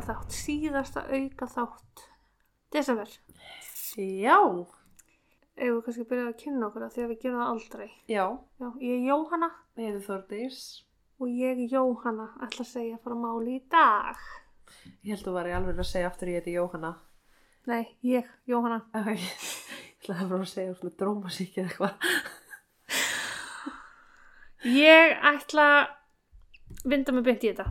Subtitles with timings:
[0.00, 2.02] auka þátt, síðasta auka þátt.
[2.72, 3.10] Desember,
[3.98, 4.36] Já.
[5.60, 7.88] ef við kannski byrjaði að kynna okkur það því að við gerum það aldrei.
[8.08, 8.24] Já.
[8.62, 10.60] Já, ég er Jóhanna Ég heiti Þórdís.
[11.20, 14.16] og ég er Jóhanna, ætla að segja frá máli í dag.
[15.02, 16.92] Ég held að þú var í alveg að segja aftur ég heiti Jóhanna.
[17.66, 18.80] Nei, ég, Jóhanna.
[18.94, 19.18] Æ,
[20.00, 21.92] Ég ætla að bara að segja svona drómasík eða eitthvað.
[24.70, 27.66] Ég ætla að vinda mig beint í þetta.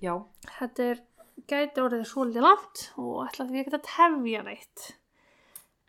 [0.00, 0.14] Já.
[0.58, 1.02] Þetta er
[1.50, 4.86] gæti orðið svolítið langt og ætla því að tefja neitt.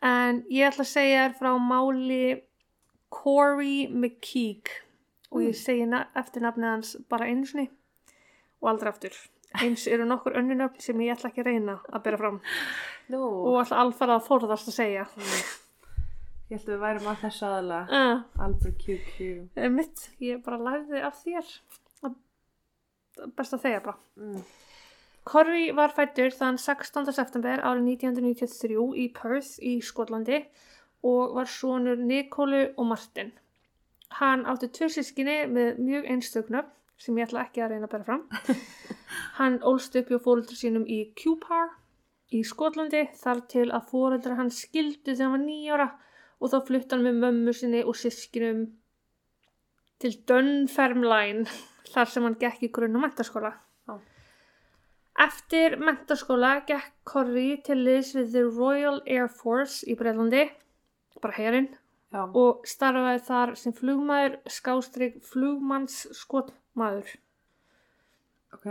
[0.02, 2.20] En ég ætla að segja þér frá máli
[3.10, 4.70] Corey McKeag
[5.32, 7.68] og ég segi na- eftir nafnið hans bara einu sinni
[8.62, 9.16] og aldrei aftur.
[9.62, 12.40] Eins eru nokkur önnunöfn sem ég ætla ekki að reyna að bera fram
[13.08, 13.18] Nú.
[13.48, 15.06] og ætla alfarað að forðast að segja.
[16.48, 17.88] Ég held að við værum að þessu aðalega.
[17.92, 19.70] Uh, Albert QQ.
[19.70, 21.50] mitt, ég bara læði af þér.
[23.36, 23.96] Best að þegja bara.
[24.16, 24.42] Mm.
[25.28, 27.10] Corey var fættur þann 16.
[27.12, 30.38] september árið 1993 í Perth í Skotlandi
[31.04, 33.34] og var sonur Nikólu og Martin.
[34.16, 38.08] Hann átti tvö sískinni með mjög einstöknöfn sem ég ætla ekki að reyna að bera
[38.08, 38.24] fram.
[39.38, 41.76] Hann ólst upp hjá fóreldra sínum í Cupar
[42.32, 45.88] í Skotlandi þar til að fóreldra hann skildu þegar hann var nýjára
[46.40, 48.66] og þá flutti hann með mömmu sinni og sískinum
[50.00, 51.46] til Dunfermline
[51.92, 53.54] þar sem hann gekk í grunn og mentaskóla.
[55.18, 60.44] Eftir mentaskóla gekk Corrie til liðs við The Royal Air Force í Breitlandi,
[61.18, 61.72] bara herinn,
[62.14, 62.22] Já.
[62.38, 67.10] og starfaði þar sem flugmaður, skástrík, flugmanns skotmaður
[68.54, 68.68] Ok.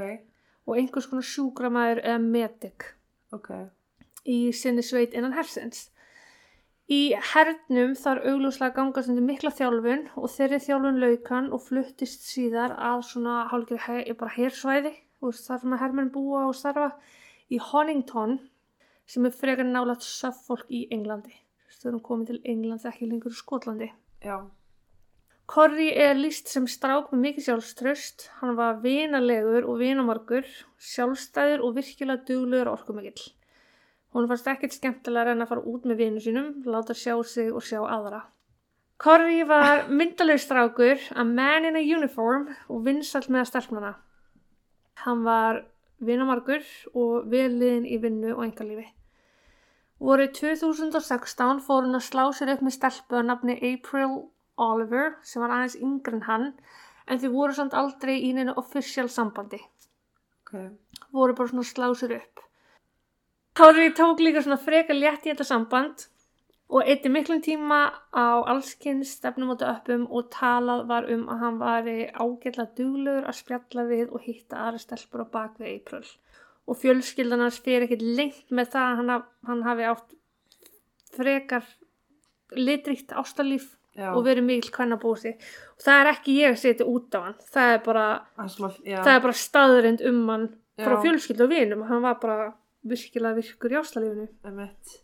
[0.66, 2.94] og einhvers konar sjúkramaður eða medic
[3.36, 3.52] Ok.
[4.26, 5.90] í sinni sveit innan hersins.
[6.88, 12.72] Í hernum þar augljóslega gangast undir mikla þjálfun og þeirri þjálfun laukan og fluttist síðar
[12.80, 16.92] að svona hálfgerð he bara hersvæði og þar sem að hermenn búa og starfa
[17.50, 18.40] í Honington
[19.08, 21.34] sem er frekar nálægt Suffolk í Englandi.
[21.78, 23.92] Þau erum komið til England ekki lengur í Skotlandi.
[24.26, 24.38] Já.
[25.48, 28.26] Corrie er líst sem strák með mikið sjálfströst.
[28.42, 33.30] Hann var vinalegur og vinamargur, sjálfstæður og virkilega duglegur og orkumikill.
[34.12, 37.64] Hún fannst ekkert skemmtilega en að fara út með vinu sínum, láta sjá sig og
[37.64, 38.26] sjá aðra.
[38.98, 43.94] Corrie var myndalegur strákur, a man in a uniform og vinsall með að stelpnana.
[45.08, 45.62] Hann var
[46.04, 48.90] vinamargur og veliðin í vinnu og engalífi.
[50.04, 54.18] Vorið 2016 fór hún að slá sér upp með stelpu að nafni April
[54.62, 56.46] Oliver sem var aðeins yngri en hann
[57.08, 59.62] en þau voru samt aldrei í neina official sambandi.
[60.44, 60.54] Ok.
[61.16, 62.44] Voru bara svona að slá sér upp.
[63.58, 66.06] Kári tók líka svona freka létt í þetta samband
[66.68, 67.80] og eitti miklum tíma
[68.12, 73.88] á allskynns stefnumóta uppum og talað var um að hann væri ágætla duglegur að spjalla
[73.88, 76.04] við og hitta aðra stelpur á bakvið April.
[76.68, 80.18] Og fjölskyldan hans fyrir ekkert lengt með það að hann, hann hafi átt
[81.16, 81.64] frekar
[82.52, 84.12] litrikt ástalíf Já.
[84.14, 87.72] og verið mikil kvennabósi og það er ekki ég að setja út á hann það
[87.74, 88.06] er bara,
[88.38, 88.58] að,
[89.10, 90.46] er bara staðrind um hann
[90.78, 91.02] frá Já.
[91.08, 92.52] fjölskyldu og vinum hann var bara
[92.88, 95.00] virkilega virkur í ástalífinu Emmett.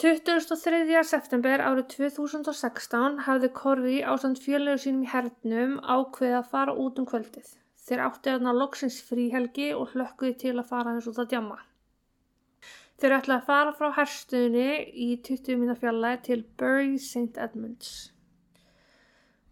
[0.00, 1.02] 23.
[1.04, 7.08] september árið 2016 hafði Corri ásand fjölögu sínum í hernum ákveðið að fara út um
[7.10, 7.50] kvöldið.
[7.84, 11.58] Þeir áttu þarna loksins fríhelgi og hlökkuði til að fara eins út að djamma.
[12.96, 14.70] Þeir ætlaði að fara frá herstuðinni
[15.04, 17.36] í 20 minna fjallæði til Bury St.
[17.36, 17.90] Edmunds.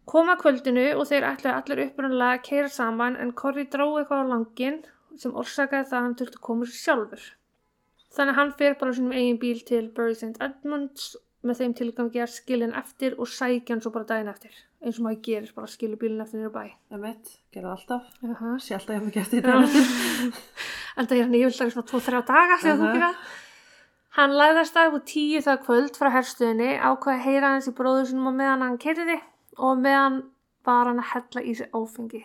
[0.09, 4.31] Koma kvöldinu og þeir ætlaði allir upprunlega að keira saman en Corri dróði eitthvað á
[4.33, 4.81] langin
[5.21, 7.29] sem orsakaði það að hann þurfti að koma sér sjálfur.
[8.15, 10.37] Þannig að hann fer bara á sínum eigin bíl til Bury St.
[10.41, 11.11] Edmunds
[11.47, 14.55] með þeim tilgangi að skilja hann eftir og sækja hann svo bara daginn eftir.
[14.83, 16.65] Eins og maður gerir bara skilja bílinn eftir nýra bæ.
[16.95, 17.35] Emmett.
[17.55, 18.09] Gerði alltaf.
[18.23, 18.55] Jaha.
[18.63, 20.33] Sé alltaf ég hef mikið eftir þetta.
[20.99, 22.97] Enda ég er hann yfirlega svona 2-3 daga sem þú Aha.
[22.97, 23.13] gera.
[24.19, 28.09] Hann að stað úr tíu það kvöld frá herstuðinni, ákvaði að heyra hans í bróður
[28.09, 29.19] sinum og meðan hann kerði
[29.59, 30.23] og meðan
[30.67, 32.25] var hann að hella í sig áfengi.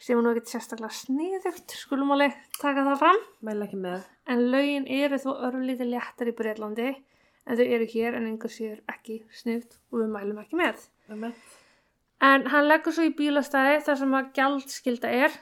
[0.00, 3.18] Sem var nú ekkert sérstaklega sniðugt, skulum alveg taka það fram.
[3.44, 4.06] Mæla ekki með.
[4.32, 8.80] En lögin eru þó örlítið léttar í Breitlandi en þau eru hér en einhver sér
[8.88, 10.86] ekki sniðt og við mælum ekki með.
[11.12, 11.58] Emmett.
[12.24, 15.36] En hann leggur svo í bílastæði þar sem að gjaldskilda er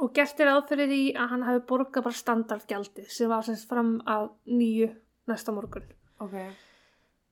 [0.00, 3.96] og gert er áfyrir því að hann hafi borgað bara standardgjaldið sem var semst fram
[4.10, 4.90] að nýju
[5.30, 5.86] næsta morgun.
[6.24, 6.36] Ok.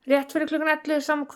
[0.09, 1.29] Rétt fyrir klukkan 11 saman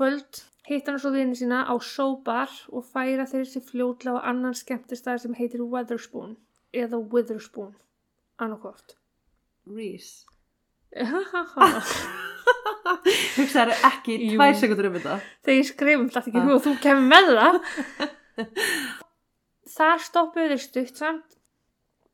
[0.67, 4.53] kvöld hitt hann svo vini sína á Sobar og færa þeir sér fljótlega á annan
[4.53, 6.35] skemmtistæði sem heitir Weatherspoon
[6.73, 7.75] eða Witherspoon
[8.39, 8.97] annarkvort.
[9.67, 10.25] Reese.
[10.97, 11.83] Þegar
[13.37, 15.15] Hugsaðu ekki tvær sekundur um þetta.
[15.51, 16.53] ég skrifum þetta ekki Ah.
[16.55, 17.55] og þú kemur með það.
[19.77, 21.35] Þar stoppuðu þeir stutt samt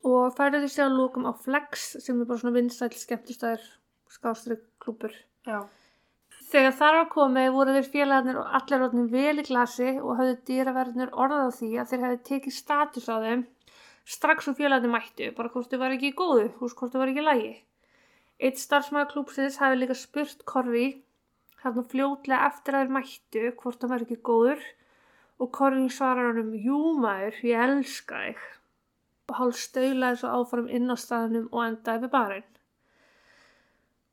[0.04, 3.62] og færði sig að lókum á Flex sem er bara svona vinsæl skemmtistæður
[4.10, 5.12] skástrík klúpur.
[5.46, 5.62] Já.
[6.54, 10.34] Þegar þar var komið voru þeir félagarnir og allir orðin vel í glasi og höfðu
[10.46, 13.42] dýraverðinir orðað á því að þeir hefði tekið status á þeim
[14.14, 17.10] strax og félagarnir mættu, bara hvort þau var ekki í góðu, hús hvort þau var
[17.10, 17.50] ekki í lægi.
[18.38, 20.86] Eitt starfsmæður klúpsins hafi líka spurt Korri
[21.64, 24.64] hérna fljótlega eftir að þeir mættu hvort hann var ekki góður
[25.42, 28.44] og Korri svarar hann um jú maður, ég elska þig
[29.26, 32.50] og hálf staulaði svo áfram inn á staðnum og endaði við barinn.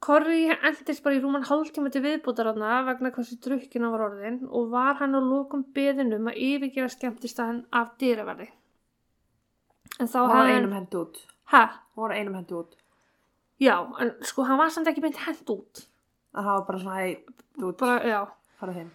[0.01, 4.98] Korri endist bara í rúman hálftíma til viðbútarana vegna hversu drukkina var orðin og var
[4.98, 8.48] hann á lókum beðinum að yfirgefa skemmtistæðan af dýraverði.
[10.01, 11.19] En þá Hún var einum hendi út.
[11.53, 11.62] Hæ?
[11.94, 12.74] Hún var einum hendi út.
[13.62, 15.83] Já, en sko hann var samt ekki beint hent út.
[16.33, 18.21] Það hafa bara svona, hei, já.
[18.57, 18.89] fara heim.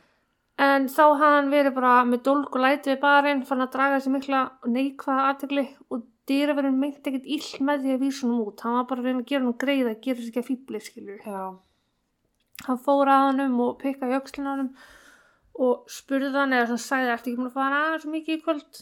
[0.59, 4.01] En þá hafði hann verið bara með dólk og læti við barinn, fann að draga
[4.01, 8.65] þessi mikla neikvæða aðtegli og dýraverðin meinti ekkert ill með því að vísa hann út.
[8.65, 11.21] Hann var bara að reyna að gera hann greiða, gera þessi ekki að fýbli, skilur.
[11.27, 11.45] Já.
[12.67, 14.71] Hann fór að honum og pikkaði jökslinn á honum
[15.67, 18.81] og spurði hann eða svona sagði eftir ekki múin að fara aðeins mikið í kvöld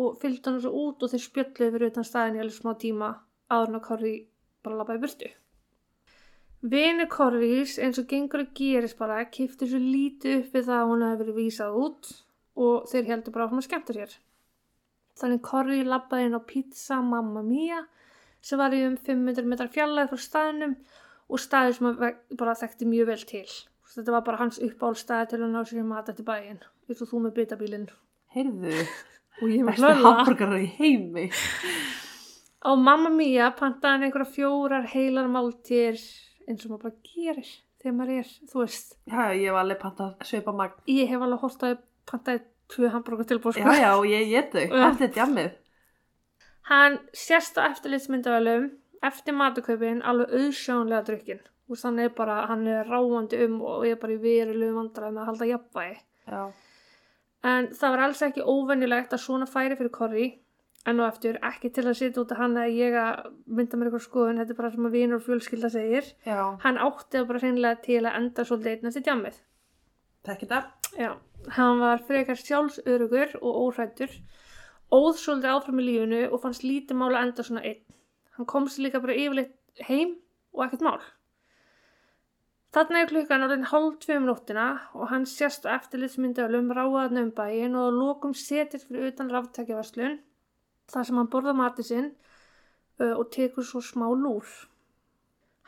[0.00, 3.10] og fylgdi hann svo út og þeir spjöldluði fyrir utan staðin í alveg smá tíma
[3.50, 4.14] áður en að Korri
[4.64, 5.30] bara labbaði í burtu.
[6.70, 10.90] Vinur Korrís eins og gengur að gerist bara kifti svo lítið upp við það að
[10.90, 12.10] hún hefði verið vísað út
[12.60, 14.18] og þeir heldur bara að skemmta sér.
[15.20, 17.82] Þannig Korri labbaði inn á pizza Mamma Mia
[18.40, 20.76] sem var í um 500 metrar fjallæð frá staðinum
[21.30, 22.00] og staðið sem
[22.40, 23.46] bara þekkti mjög vel til.
[23.90, 27.10] Þetta var bara hans uppáhaldstæði til að ná sér í mat eftir bæinn, eins og
[27.10, 27.88] þú með bitabílinn.
[28.30, 28.84] Heyrðu,
[29.40, 31.26] Og ég bestu hambúrgarar í heimi.
[32.60, 36.00] Á Mamma Mia pantaði hann einhverja fjórar heilar máltíðir
[36.46, 38.96] eins og maður bara gerir þegar maður er, þú veist.
[39.08, 40.82] Já, ég hef alveg pantað sveipa magn.
[40.92, 41.78] Ég hef alveg hort að
[42.10, 42.42] pantaði
[42.74, 43.76] tvö hambúrgar tilbúð, Já, sko.
[43.82, 44.66] já, og ég get þau.
[44.70, 44.84] Já.
[44.90, 45.50] Eftir djammið.
[46.70, 48.70] Hann sérst á eftirlitsmyndavælum
[49.02, 51.40] eftir matukaupin alveg auðsjónlega drukkin.
[51.70, 55.22] Og þannig er bara, hann er ráandi um og er bara í verulegu vandræði með
[55.22, 55.98] að halda jafnvægi.
[56.30, 56.42] Já.
[57.50, 60.26] En það var alls ekki óvenjulegt að svona færi fyrir Korri
[60.88, 63.90] en og eftir ekki til að sitja út af hann að ég að mynda mér
[63.90, 66.10] eitthvað skoðun, þetta er bara sem að vinur og fjölskylda segir.
[66.26, 66.40] Já.
[66.64, 69.40] Hann átti það bara hreinlega til að enda svolítið einn eftir djammið.
[70.28, 70.60] Tekk þetta.
[71.00, 71.10] Já,
[71.48, 74.10] hann var frekar sjálfsörugur og óhrættur,
[74.92, 77.80] óð svolítið áfram í lífinu og fannst lítið mál að enda svona einn.
[78.36, 80.16] Hann komst líka bara yfirleitt heim
[80.52, 81.00] og ekkert mál.
[82.70, 84.64] Þarna er klukkan orðin hálf tveim nóttina
[84.94, 90.20] og hann sést á eftirlitsmyndalum ráðan um bæin og að lokum setjast fyrir utan ráftækjavarslun
[90.92, 92.08] þar sem hann borða matið sinn
[93.02, 94.46] uh, og tekur svo smá lúr.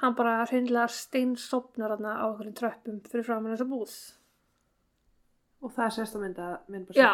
[0.03, 3.97] Hann bara hreinlega steinsopnar þarna á okkur tröppum fyrir framann þessa búð.
[5.63, 6.49] Og það er sérst að mynda,
[6.97, 7.13] Já.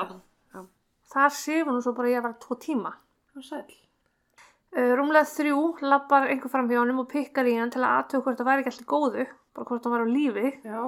[0.55, 0.63] Já.
[1.13, 2.95] Þar séum hún svo bara ég var tvo tíma.
[3.37, 3.75] Það.
[4.77, 8.27] Uh, rúmlega þrjú lappar einhver fram hjá honum og pikkar í hann til að aðtöku
[8.27, 10.51] hvort það væri ekki alltaf góðu, bara hvort hann var á lífi.
[10.65, 10.83] Já.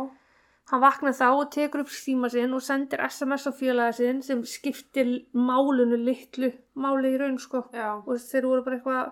[0.70, 4.42] Hann vaknar þá og tekur upp síma sinn og sendir SMS á félagið sinn sem
[4.46, 7.64] skiptir málunu litlu máli í raun sko.
[7.74, 7.96] Já.
[8.04, 9.10] Og þeir voru bara eitthvað,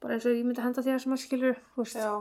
[0.00, 1.60] bara eins og ég myndi henda að sem að skilur.
[1.92, 2.12] Já.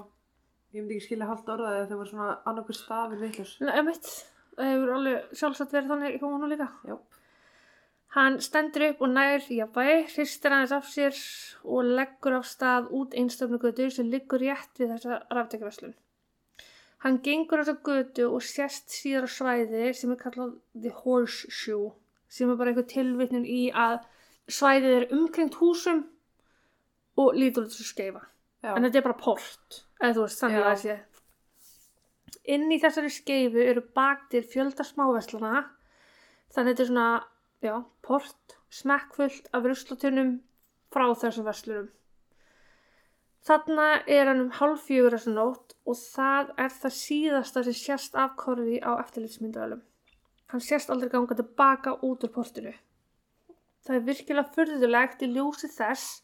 [0.75, 3.57] Ég myndi ekki skilja halvt orðaði að þau var svona annarkur stafir vitlaus.
[4.55, 6.69] Það hefur alveg sjálfsagt verið þannig hjá honum líka.
[6.87, 6.95] Já.
[8.15, 11.17] Hann stendur upp og nær jafnvægi, hristir aðeins af sér
[11.67, 15.95] og leggur af stað út einstöfnugötu sem liggur rétt við þessa raftekjaverslun.
[17.03, 21.91] Hann gengur á þessa götu og sést síðar á svæði sem er kallað The Horseshoe
[22.31, 23.99] sem er bara einhver tilvitnun í að
[24.47, 26.05] svæðið er umkringt húsum
[27.19, 28.23] og lítur þessu skeifa.
[28.63, 28.71] Já.
[28.77, 30.95] En þetta er bara port, eða þú veist, þannig að sé.
[32.45, 35.63] Inn í þessari skeifu eru baktir fjölda smáverslana,
[36.53, 37.07] þannig þetta er svona,
[37.65, 37.75] já,
[38.05, 40.35] port, smekkfullt af ruslatunum
[40.93, 41.87] frá þessum verslunum.
[43.45, 48.15] Þarna er hann um hálf fjögur þessa nótt og það er það síðasta sem sést
[48.17, 49.83] af Korri á eftirlitsmyndavelum.
[50.49, 52.73] Hann sést aldrei ganga tilbaka út úr portinu.
[53.85, 56.23] Það er virkilega furðulegt í ljósi þess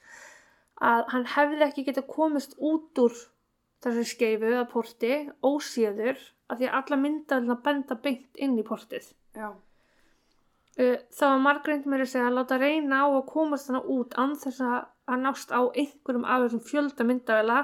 [0.81, 3.13] að hann hefði ekki getað komist út úr
[3.85, 5.11] þessu skeifu eða porti
[5.47, 6.19] óséður
[6.51, 9.11] af því að alla myndavelina benda beint inn í portið.
[9.37, 9.49] Já.
[10.79, 14.13] Uh, Það var margreint mér að segja að láta reyna á að komast þannig út
[14.19, 17.57] án þess að nást á einhverjum af þessum fjölda myndavela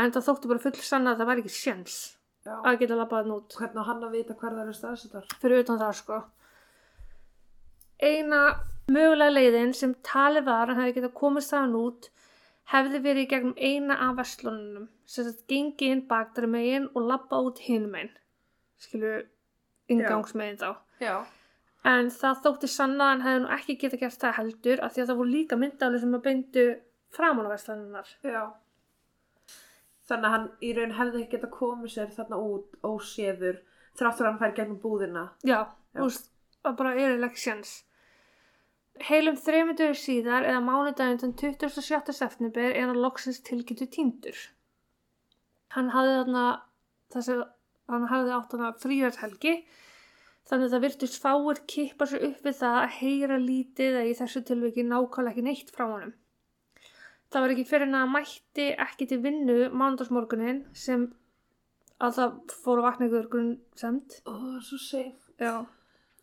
[0.00, 1.96] en það þótti bara full sanna að það væri ekki sjens
[2.44, 2.54] Já.
[2.64, 5.26] að geta labbað hann út Hvernig hann að vita hver það eru staðsettar?
[5.42, 6.22] fyrir utan það sko.
[8.04, 8.40] Eina
[8.92, 12.08] mögulega leiðin sem talið var að hann hefði getað komist þaðan út
[12.72, 17.42] hefði verið í gegnum eina af verslunum sem þetta gengi inn bakdara megin og labba
[17.44, 18.14] út hinn megin
[18.80, 19.26] skilur
[19.92, 20.70] ingangsmegin þá
[21.02, 21.24] Já.
[21.84, 25.02] En það þótti sanna að hann hefði nú ekki geta gert það heldur af því
[25.02, 26.66] að það voru líka myndaðlega sem að beindu
[27.14, 28.12] framan á verslanirnar.
[28.24, 28.42] Já.
[30.08, 33.60] Þannig að hann í raun hefði ekki geta komið sér þarna út óséður
[33.98, 35.26] þráttur að hann fær gegnum búðina.
[35.44, 36.00] Já, Já.
[36.00, 36.30] þú veist,
[36.64, 37.74] það bara er ekki sjans.
[39.02, 42.12] Heilum þreymundur síðar eða mánudaginn þann 27.
[42.14, 44.36] september er hann loksins tilkynntu týndur.
[45.74, 46.44] Hann hafði þarna,
[47.10, 47.38] þessi,
[47.90, 49.54] hann hafði átt þarna fríðarhelgi,
[50.46, 54.14] þannig að það virtust fáir kippa sér upp við það að heyra lítið eða í
[54.20, 56.14] þessu tilviki nákvæmlega ekki neitt frá honum.
[57.34, 61.08] Það var ekki fyrir en að hann mætti ekki til vinnu mánudagsmorgunin sem
[61.98, 64.20] það fór að vakna ykkur grunnsemt.
[64.30, 65.18] Ó, svo seif.
[65.42, 65.64] Já,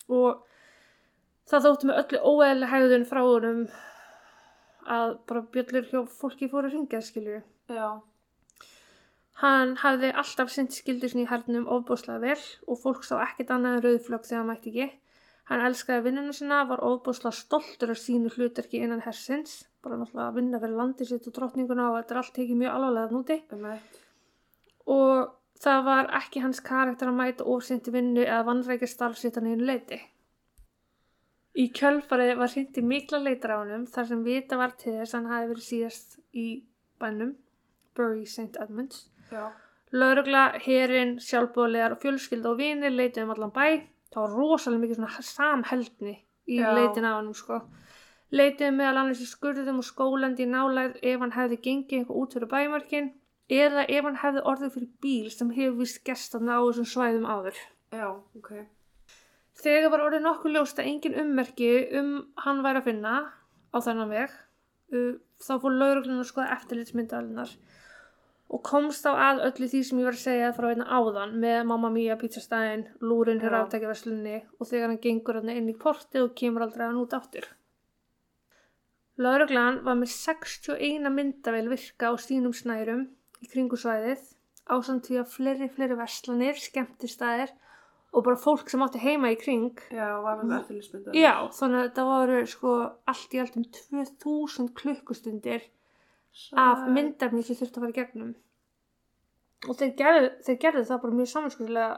[0.08, 0.46] og
[1.50, 3.66] það þótti með öllu óeðlega hegðun frá honum
[4.92, 7.42] að bara bjöllur hjá fólki fóru að ringja, skilju.
[7.72, 8.02] Já.
[9.42, 13.78] Hann hafði alltaf sinnt skildur sinni í hernum ofbúslega vel og fólk sá ekkert annað
[13.78, 14.88] en rauðflögg þegar hann mætti ekki.
[15.50, 20.38] Hann elskaði vinnuna sinna, var ofbúslega stoltur af sínu hlutarki innan hersins, bara náttúrulega að
[20.38, 23.40] vinna fyrir landið sitt og drottninguna og þetta er allt tekið mjög alvarlega núti.
[23.52, 24.02] Um eitt.
[24.86, 29.68] og það var ekki hans karakter að mæta ofsinti vinnu eða vannrækja starfsitt að neinu
[29.70, 30.00] leiti.
[31.60, 35.18] Í kjölfarið var hindi mikla leitar á honum þar sem vita var til þess að
[35.18, 36.46] hann hafi verið síðast í
[37.02, 37.34] bænum,
[37.98, 38.56] Bury St.
[38.62, 39.08] Edmunds.
[39.92, 43.66] Laurugla, herin, sjálfbóðlegar og fjölskylda og vinir leituð um allan bæ.
[44.12, 46.14] Það var rosalega mikið svona samheldni
[46.48, 47.60] í leitin á honum sko.
[48.32, 52.36] Leituð meðal annars í skurðum og skólandi í nálægð ef hann hefði gengið eitthvað út
[52.38, 53.10] fyrir bæmarkin
[53.52, 57.28] eða ef hann hefði orðið fyrir bíl sem hefur vist gerst þarna á þessum svæðum
[57.28, 57.60] áður.
[57.92, 58.08] Já,
[58.40, 58.54] ok.
[59.62, 62.14] Þegar var orðið nokkuð ljóst að engin ummerki um
[62.46, 63.16] hann væri að finna
[63.72, 64.34] á þennan veg,
[65.42, 67.54] þá fór lauruglun að skoða eftirlitsmyndalinnar
[68.52, 71.62] og komst á að öllu því sem ég var að segja frá einna áðan með
[71.70, 73.62] Mamma Mia pizzastæðin, lúrin hér Já.
[73.62, 77.48] átækjaverslunni og þegar hann gengur hann inn í portið og kemur aldrei hann út aftur.
[79.22, 83.08] Lauruglan var með 61 myndavél virka á sínum snærum
[83.40, 84.28] í kringu svæðið
[84.72, 87.56] ásamt því að fleiri, fleiri verslanir, skemmtistæðir
[88.12, 89.70] og bara fólk sem átti heima í kring.
[90.52, 90.60] Já.
[91.16, 92.74] Já, þannig að þetta voru sko
[93.08, 95.68] allt í allt um 2000 klukkustundir
[96.60, 98.34] af myndefni sem þurfti að fara í gegnum.
[99.70, 101.90] Og þeir gerðu, þeir gerðu það bara mjög samvinskulega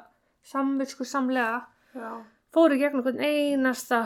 [0.51, 1.59] samvinskusamlega
[1.95, 2.09] Já,
[2.53, 4.03] fóru í gegnum hvern einasta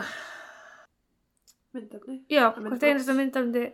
[1.74, 2.24] myndefni.
[2.30, 3.64] já, hvert einasta myndefni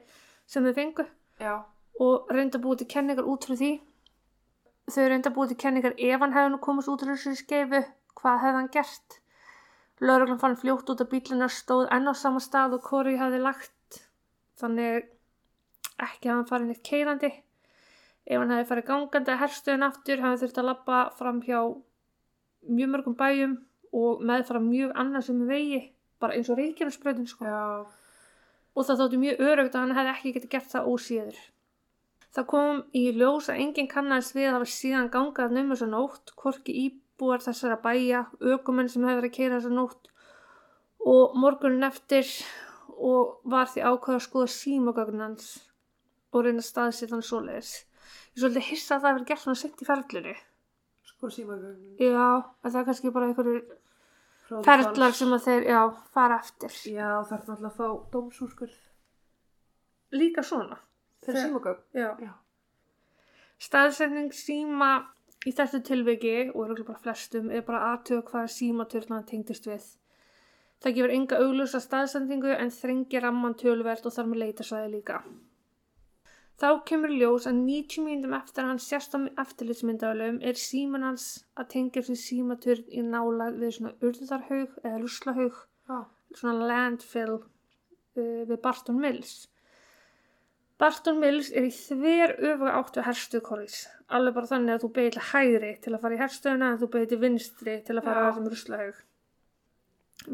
[0.46, 1.06] sem þau fengu.
[1.40, 1.64] Já.
[2.00, 3.72] og reynda búið til kenningar út frá því.
[4.90, 7.84] Þau reynda búið til kenningar ef hann hefði nú komist út úr þessu skeifu
[8.20, 9.20] hvað hefði hann gert
[10.04, 14.00] Lörglan fann fljótt út að bílina stóð enn á sama stað og Kori hafði lagt
[14.60, 15.10] þannig
[16.02, 20.40] ekki að hann farið neitt keirandi ef hann hefði farið gangandi að herstöðun aftur hann
[20.40, 21.60] þurfti að labba fram hjá
[22.68, 23.58] mjög mörgum bæjum
[23.94, 25.80] og meðfram mjög annarsum vegi
[26.20, 27.86] bara eins og reykjarnsbröðin sko Já.
[28.74, 31.40] og það þótti mjög örugt að hann hefði ekki getið gert það ósíður.
[32.34, 36.32] Það kom í ljós að enginn kannast við að hafa síðan gangað um þessa nótt,
[36.40, 36.74] hvorki
[37.14, 40.08] íbúar þessara bæja, ökumenn sem hefur að keira þessa nótt
[41.04, 42.26] og morgunin eftir
[42.94, 45.46] og var því ákveða að skoða símagögn hans
[46.34, 47.72] og reyna að staðsetja hann svoleiðis.
[48.34, 50.34] Ég svolítið hissa að það verið gert svona sent í ferlunni.
[51.06, 51.96] Sko símagögnin.
[52.02, 52.26] Já,
[52.64, 53.62] að það er kannski bara einhverjir
[54.66, 55.80] ferlar sem að þeir, já,
[56.14, 56.78] fara eftir.
[56.90, 58.80] Já, það er náttúrulega að fá dómsúrskurð.
[60.18, 60.80] Líka svona.
[61.22, 61.84] Fyrir Þegar- símagögn.
[61.94, 62.10] Já.
[62.26, 62.32] Já.
[63.64, 64.90] Staðsetning síma
[65.44, 69.86] í þessu tilviki og eru bara flestum er bara aðtöða hvaða símaturna hann tengdist við.
[70.84, 75.20] Það gefur enga augljósa staðsendingu en þrengir ramman töluvert og þar með leitasvæði líka.
[76.60, 81.24] Þá kemur ljós að 90 mínútum eftir að hann sérst á eftirlitsmyndavölum er síman hans
[81.58, 85.56] að tengja sér símaturn í nálað við svona urðarhaug eða ruslahaug,
[85.90, 85.98] Já.
[86.38, 89.34] svona landfill uh, við Barton Mills.
[90.84, 93.76] Barton Mills er í þver öfuga áttu herstuð korís.
[94.12, 96.88] Alveg bara þannig að þú beigir til hægri til að fara í herstöðuna en þú
[96.92, 98.98] beigir til vinstri til að fara að þessum ruslahaug.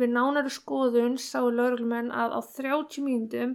[0.00, 3.52] Við nánari skoðun sáu lauruglumenn að á 30 mínútum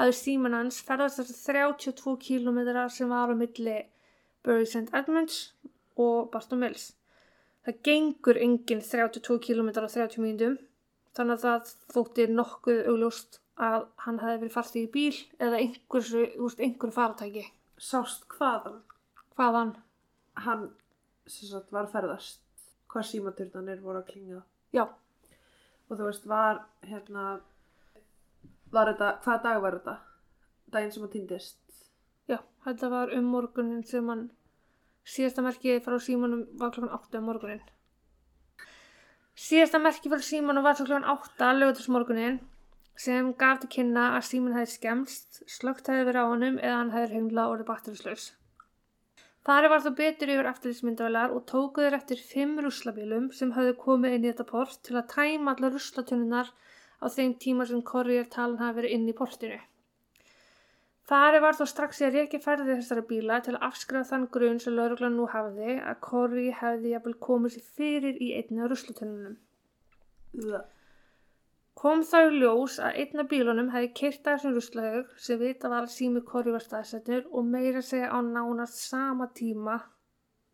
[0.00, 2.60] hafði síman hans ferðast þess 32 km
[2.96, 3.78] sem var á milli
[4.42, 4.90] Bury St.
[4.90, 5.38] Edmunds
[5.94, 6.88] og Barton Mills.
[7.62, 10.58] Það gengur engin 32 km á 30 mínútum
[11.14, 16.24] þannig að það þótti nokkuð augljóst að hann hefði verið farþið í bíl eða einhversu,
[16.34, 17.44] þú veist, einhverju faratæki.
[17.78, 18.80] Sást hvaðan
[19.36, 19.74] Hvaðan?
[20.46, 20.64] hann
[21.26, 22.40] sem sagt var ferðast.
[22.90, 24.42] Hvað símaturnanir voru að klinga.
[24.74, 24.86] Já,
[25.90, 27.40] Og þú veist, var hérna,
[28.72, 29.94] var þetta, hvaða dag var þetta?
[30.72, 31.58] Daginn sem hann týndist.
[32.28, 34.30] já, þetta var um morgunin sem hann
[35.04, 37.60] síðasta merkið frá símanum var klokkan 8 um morgunin.
[39.34, 42.36] Síðasta merki fyrir símanu var kljóðan 8 lögutasmorgunin
[43.00, 46.94] sem gaf til kynna að síman hefði skemmst, slögt hefði verið á honum eða hann
[46.94, 48.26] hefði hengla orðið batterislaus.
[49.44, 54.24] Þari var þó betur yfir eftirlitsmyndavelar og tókuður eftir fimm ruslabílum sem höfðu komið inn
[54.24, 56.52] í þetta port til að tæma allar ruslatunnunar
[57.04, 59.58] á þeim tíma sem Corrier talan hafi verið inn í portinu.
[61.04, 64.62] Þari var þó strax í að reykja ferði þessara bíla til að afskrifa þann grunn
[64.64, 69.36] sem lauruglan nú hafði að Corrier hefði jafnvel komið sér fyrir í einna ruslatunnunum.
[70.40, 70.64] Ugh.
[71.74, 75.70] Kom þá í ljós að einn af bílunum hefði keirt að þessum ruslahaug sem vita
[75.72, 79.80] var að sími Corrier var staðsettur og meira segja á nánast sama tíma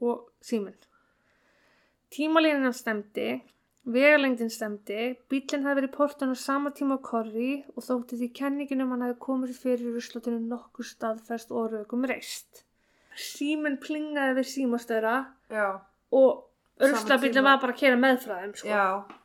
[0.01, 0.79] og síminn.
[2.11, 3.29] Tímalínan stemdi,
[3.85, 8.31] vegalengdin stemdi, bílinn hefði verið í portun á sama tíma á Corri og þótti því
[8.41, 12.65] kenningunum hann hefði komið fyrir ruslatunum nokkuð staðfest og rögum reist.
[13.15, 15.15] Síminn plingaði við símastöra
[15.53, 15.69] Já,
[16.11, 16.47] og
[16.81, 18.73] ruslabílinn var bara að kera meðfraðum sko.
[18.73, 19.20] já,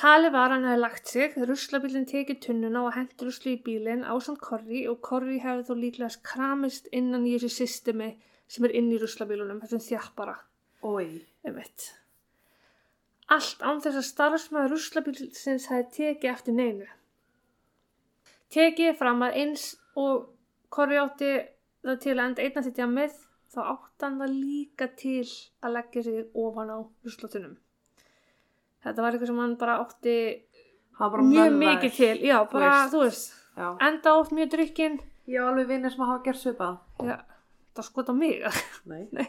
[0.00, 4.06] Talið var að hann hefði lagt sig, ruslabílinn tekið tunnuna og hendur rusli í bílinn
[4.08, 8.08] ásand Korri og Korri hefði þó líklega kramist innan í þessu systemi
[8.48, 10.38] sem er inn í ruslabílunum, þessum þjappara,
[10.88, 11.20] oi.
[11.44, 11.90] um eitt.
[13.28, 16.90] Allt án þess að starfsmaður ruslabílsins hefði tekið eftir neinu.
[18.56, 20.30] Tekið fram að eins og
[20.72, 21.34] Korri átti
[21.84, 25.26] það til að enda einna þetta með, þá átti hann það líka til
[25.60, 27.60] að leggja sig ofan á ruslatunum.
[28.84, 29.78] Þetta var eitthvað sem hann bara
[31.00, 32.92] var bara mjög mikið til, já, bara, veist.
[32.94, 33.68] þú veist, Já.
[33.88, 36.78] enda átt mjög drykkin, Ég á alveg vinnir sem hafa gert svipað.
[37.76, 38.42] það skot á mig.
[38.90, 39.26] Nei.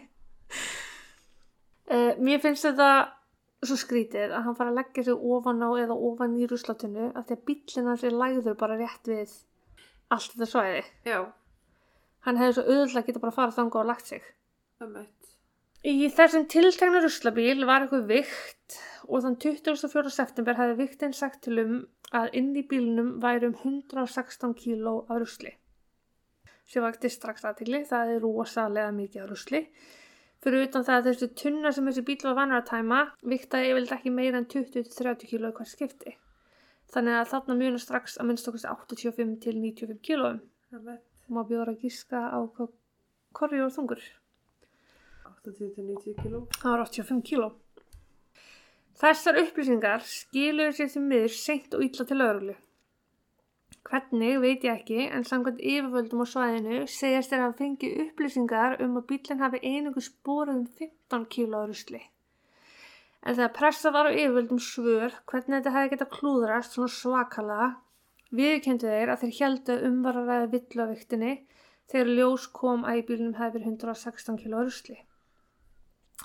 [1.92, 2.90] uh, mér finnst þetta
[3.62, 7.28] svo skrítið að hann fara að leggja sig ofan á eða ofan í ruslatunnu af
[7.28, 9.36] því að bíllinn hans er lægður bara rétt við
[10.12, 10.84] allt þetta svæði.
[11.08, 11.20] Já,
[12.22, 14.26] Hann hefði svo auðvitað geta bara farað þangað og lagt sig.
[14.82, 15.30] um eitt.
[15.86, 18.76] Í þessum tiltegna ruslabíl var eitthvað vikt
[19.12, 20.12] og þann 24.
[20.16, 21.74] september hefði viktinn sagt til um
[22.16, 25.52] að inn í bílnum væri um 116 kíló af rusli.
[26.72, 29.62] Sér vakti strax aðtigli, það er rosalega mikið af rusli.
[30.42, 33.02] Fyrir utan það að þessu tunna sem þessi bíl var vanur að tæma,
[33.34, 36.16] viktaði yfirlega ekki meira en 20-30 kíló hver skipti.
[36.92, 40.40] Þannig að þarna munar strax að minnst okkur 85 til 95 kílóum.
[40.72, 40.90] Um.
[41.32, 42.72] Má bjóra að gíska á hvað
[43.36, 44.02] korri og þungur.
[45.28, 46.46] 80-90 kíló.
[46.58, 47.52] Það var 85 kíló.
[49.00, 52.56] Þessar upplýsingar skiluðu sér því miður seint og illa til lögreglu.
[53.88, 59.00] Hvernig veit ég ekki, en samkvæmt yfirvöldum á svæðinu segjast þeir að fengi upplýsingar um
[59.00, 62.02] að bílinn hafi einungu spórað um 15 kíló á rusli.
[63.26, 67.72] En þegar pressa var á yfirvöldum svör hvernig þetta hefði getað klúðrast svona svakalega,
[68.38, 71.34] viðurkendu þeir að þeir heldu umvararæði villu á viktinni
[71.92, 75.02] þegar ljós kom að í bílnum hefði verið 116 kíló á rusli.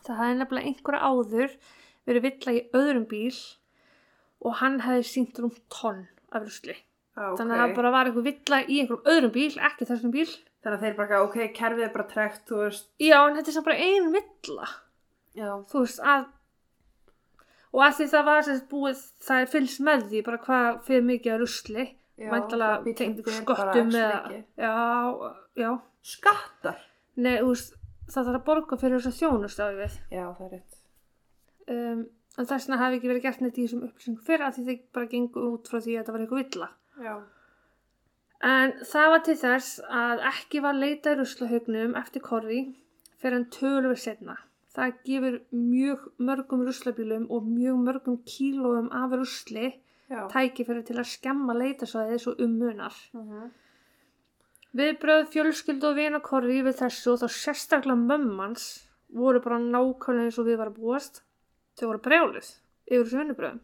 [0.05, 1.59] Það hefði nefnilega einhverja áður
[2.07, 3.37] verið villa í öðrum bíl
[4.47, 6.77] og hann hefði sínt rúm tonn af rusli.
[7.17, 7.41] Ah, ok.
[7.41, 10.29] Þannig að það bara var eitthvað villa í einhverjum öðrum bíl, ekki þessum bíl.
[10.67, 12.53] Þannig að þeir bara, ok, kerfið er bara trekt.
[13.01, 14.71] Já, en þetta er samt bara ein villa.
[15.37, 15.51] Já.
[15.71, 16.27] Þú veist, að...
[17.77, 21.35] Og að því það var sagt búið, það fylgst með því bara hvað fyrir mikið
[21.35, 21.87] af rusli.
[22.17, 24.21] Bara sköttum X eða...
[24.57, 24.75] Já,
[25.61, 25.71] já.
[26.07, 26.81] Skattar.
[27.21, 27.77] Nei, þú veist,
[28.09, 29.97] það þarf að borga fyrir þess að þjónust á við.
[30.13, 30.76] Já, það er rétt.
[31.73, 32.03] Um,
[32.37, 34.83] en þess vegna hafi ekki verið gert neitt í þessum upplýsingum fyrir að því þeir
[34.99, 36.69] bara gengu út frá því að þetta var eitthvað villa.
[37.07, 37.15] Já.
[38.47, 42.61] En það var til þess að ekki var leitað í ruslahaugnum eftir korri
[43.17, 44.37] fyrir en tölur setna.
[44.77, 49.71] Það gefur mjög mörgum ruslabílum og mjög mörgum kílóum af rusli
[50.11, 50.29] Já.
[50.31, 52.95] tækifæri til að skemma leitasvæðið svo um munar.
[53.17, 53.49] Mhm.
[54.77, 58.67] Viðbröð fjölskyldu og vina korri við þessu og þá sérstaklega mömmans
[59.09, 61.23] voru bara nákvæmlega eins og við varum búast.
[61.77, 62.51] Þau voru brjáluð
[62.87, 63.63] yfir þessu vinnubröðum.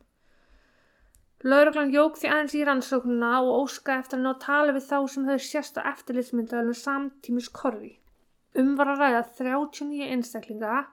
[1.43, 4.99] Lauruglan jók því aðeins í rannsóknuna og óska eftir að ná að tala við þá
[5.11, 7.97] sem höfðu sérst á eftirlitsmyndaðalum samtímis korri.
[8.55, 10.85] Um var að ræða 39 einstaklinga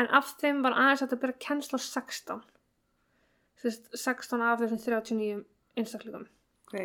[0.00, 2.40] en af þeim var aðeins að byrja kennsla á 16.
[3.60, 5.44] Sest, 16 af þessum 39
[5.76, 6.24] einstaklingum.
[6.64, 6.78] Ok.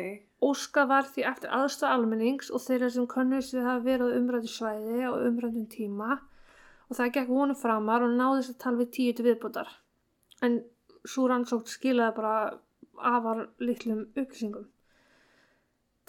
[0.44, 4.52] Óska var því eftir aðstöð almennings og þeirra sem könnust við hafa verið á umræðu
[4.52, 6.18] svæði og umræðum tíma
[6.90, 9.70] og það gekk vonum framar og náðist að tala við tíu til viðbútar.
[10.42, 10.60] En
[11.06, 12.34] svo rannsókt skilaði bara
[13.10, 14.66] afar litlum upplýsingum.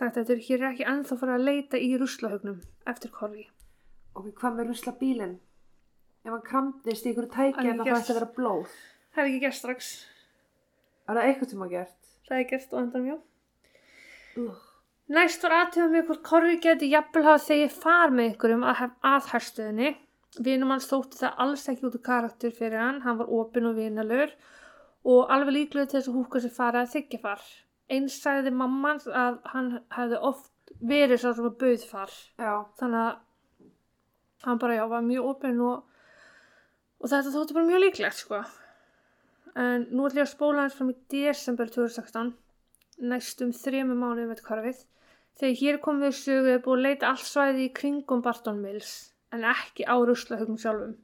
[0.02, 3.46] Takk þetta er hér er ekki ennþá fyrir að leita í ruslahaugnum eftir korri.
[4.18, 5.38] Ok, hvað með rusla bílinn?
[6.26, 8.74] Ef hann kramdist í ykkur tæki Hann en það fæst að vera blóð.
[9.14, 9.92] Það er ekki gert strax.
[11.06, 12.12] Er það eitthvað tíma gert?
[12.28, 13.16] Það er gert og endan mjó.
[14.42, 14.60] Uh.
[15.12, 19.30] Næst var aðtöfum mig hvort Korri geti jafnvel hafa þegið far með einhverjum að, að
[19.34, 19.90] herstöðinni.
[20.40, 23.76] Vinum hans þótti það alls ekki út af karakter fyrir hann, hann var opinn og
[23.76, 24.32] vinalur
[25.04, 27.44] og alveg líklega til þess að húka sér fara að þykja far.
[27.92, 32.16] Eins sagði mammans að hann hefði oft verið sá sem að bauð far.
[32.40, 32.54] Já.
[32.80, 33.20] Þannig að
[34.46, 35.84] hann bara já, var mjög opinn og,
[37.02, 38.42] og þetta þótti bara mjög líklegt sko.
[39.60, 42.32] En nú ætlum ég að spóla hans fram í desember 2016,
[43.04, 44.84] næstum þrejum mánuðum eftir hvarfið.
[45.42, 49.11] Þegar hér komum við söguð er búið að leita allt svæði í kringum Barton Mills
[49.36, 50.98] en ekki á ruslahögnum sjálfum.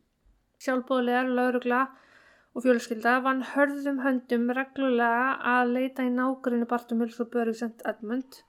[0.64, 1.82] Sjálfbóðlegar, laurugla
[2.58, 7.84] og fjölskylda vann hörðum höndum reglulega að leita í nágrinni Barton Mills og Bury St.
[7.86, 8.40] Edmund.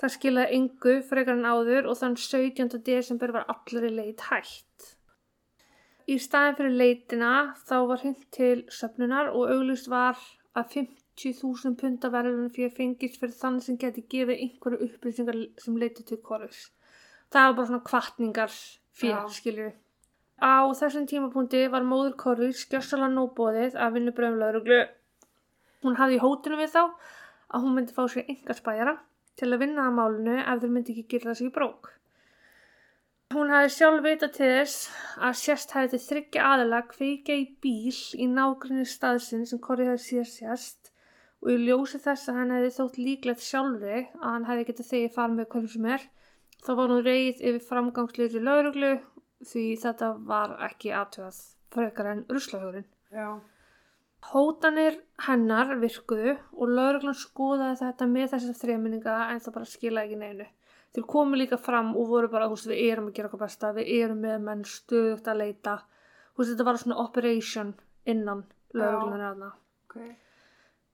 [0.00, 2.82] Það skilaði yngu frekar en áður og þann 17.
[2.84, 4.90] desember var allir í leit hætt.
[6.10, 10.18] Í staðin fyrir leitina þá var hund til söfnunar og auglust var
[10.58, 16.04] að 50.000 punta verðunum fyrir fengist fyrir þann sem geti gefið einhverju upplýsingar sem leiti
[16.04, 16.66] til korus.
[17.32, 18.56] Það var bara svona kvartningar
[19.00, 19.22] Já.
[19.32, 19.70] skilju.
[20.42, 24.82] Á þessum tímapunkti var móður korus skjössalega nóbóðið að vinna bröðum lauruglu.
[25.82, 28.96] Hún hafði í hótinu við þá að hún myndi fá sér enga spæjara
[29.38, 31.92] til að vinna að málinu ef þeir myndi ekki gera sig í brók.
[33.32, 34.80] Hún hafði sjálf vitað til þess
[35.16, 40.04] að sérst hefði til þryggja aðila kveikja í bíl í nágrinni staðsinn sem Corey hefði
[40.06, 40.90] síðar sérst
[41.42, 45.14] og í ljósi þess að hann hefði þótt líklegt sjálfri að hann hefði getað þegi
[45.14, 46.04] farið með hverjum sem er
[46.62, 48.92] þá var hún reyð yfir framgangsleiri lauruglu
[49.42, 51.40] því þetta var ekki aðtöðað
[51.72, 52.86] frekar en ruslahjórin.
[53.12, 53.40] Já.
[54.32, 60.18] Hótanir hennar virkuðu og lauruglan skoðaði þetta með þessar þreminninga en það bara skila ekki
[60.20, 60.46] neinu.
[60.92, 63.88] Þeir komu líka fram og voru bara, húst, við erum að gera okkar besta, við
[63.96, 65.78] erum með menn stöðugt að leita.
[66.36, 67.72] Húst, þetta var svona operation
[68.04, 68.44] innan
[68.76, 69.48] lauruglunar aðna.
[69.88, 69.96] Ok.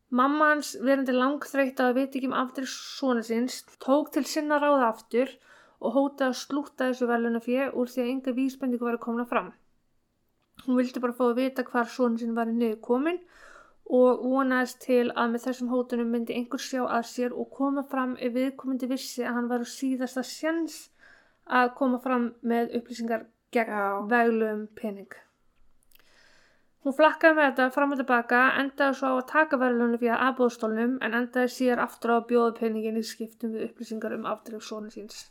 [0.09, 4.87] Mamma hans, verandi langþreytt að veit ekki um aftur svona síns, tók til sinna ráða
[4.95, 5.49] aftur og
[5.81, 9.53] hótaði að slúta þessu velunafjö úr því að enga vísbendingu var að komna fram.
[10.67, 13.21] Hún vildi bara fá að vita hvar svona sín var niður komin
[13.99, 18.17] og vonaðist til að með þessum hótunum myndi einhver sjá að sér og koma fram
[18.19, 20.91] ef viðkomandi vissi að hann var síðasta sjens
[21.61, 23.87] að koma fram með upplýsingar gegn Já.
[24.11, 25.09] veglum pening.
[26.85, 30.95] Hún flakkaði með þetta fram og tilbaka, endaði svo á að taka verðlunum fyrir aðbóðstólnum
[31.05, 34.93] en endaði síðar aftur á að bjóða peningin í skiptum við upplýsingar um afdrif sonu
[34.93, 35.27] síns.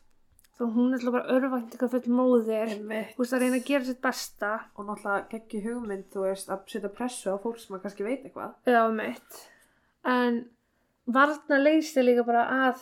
[0.58, 2.72] Þannig hún er alltaf bara örvæntinga full móðir,
[3.14, 4.52] þú veist að reyna að gera sitt besta.
[4.74, 8.24] Og náttúrulega geggi hugmynd, þú veist, að setja pressu á fólk sem að kannski veit
[8.26, 8.56] eitthvað.
[8.66, 9.42] Já, meitt.
[10.08, 10.40] En
[11.06, 12.82] varna leysi líka bara að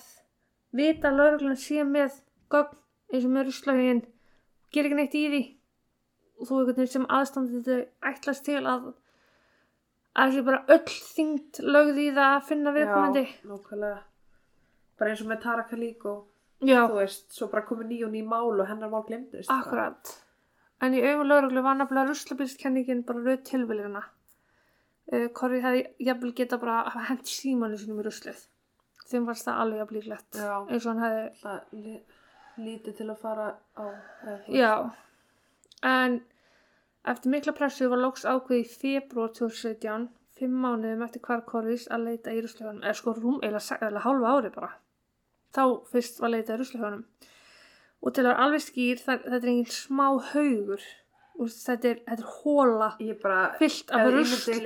[0.75, 2.21] vita að lauruglan sé með
[2.53, 2.79] gögn
[3.11, 4.01] eins og með ruslahugin,
[4.71, 5.43] gera ekki neitt í því
[6.35, 8.87] og þú veginn sem aðstandið þau ætlast til að
[10.15, 13.23] að þessi bara öll þyngd lögð í það að finna viðkomandi.
[13.27, 14.01] Já, nákvæmlega.
[14.95, 16.13] Bara eins og með Tara Kalíko,
[16.65, 19.51] Já, þú veist, svo bara komið ný og ný mál og hennar mál glemdist.
[19.51, 20.15] akkurat.
[20.83, 24.03] En í augum lauruglu var nefnilega ruslabilskenningin bara rauð tilviljana.
[25.11, 28.45] Uh, Korri hefði jafnvel geta bara hent símanu sínum í ruslið.
[29.05, 30.29] Þeim varst það alveg jafn líklegt.
[30.41, 30.53] Já.
[30.65, 31.95] Eins og hann hefði Það li,
[32.65, 33.85] lítið til að fara á.
[34.49, 34.73] Já,
[35.85, 36.19] en
[37.05, 40.07] eftir mikla pressu var loks ákveð í februar 2017,
[40.39, 44.33] fimm mánuðum eftir hvar Korvis að leita í ruslahjónum, eða sko rúm, eða, eða hálfa
[44.39, 44.71] ári bara.
[45.55, 47.03] Þá fyrst var leitað ruslahjónum.
[48.05, 50.83] Og til að vera alveg skýr, það, þetta er engin smá haugur.
[51.35, 52.89] Þetta, er, þetta er hóla
[53.21, 54.59] bara, fyllt af rusli.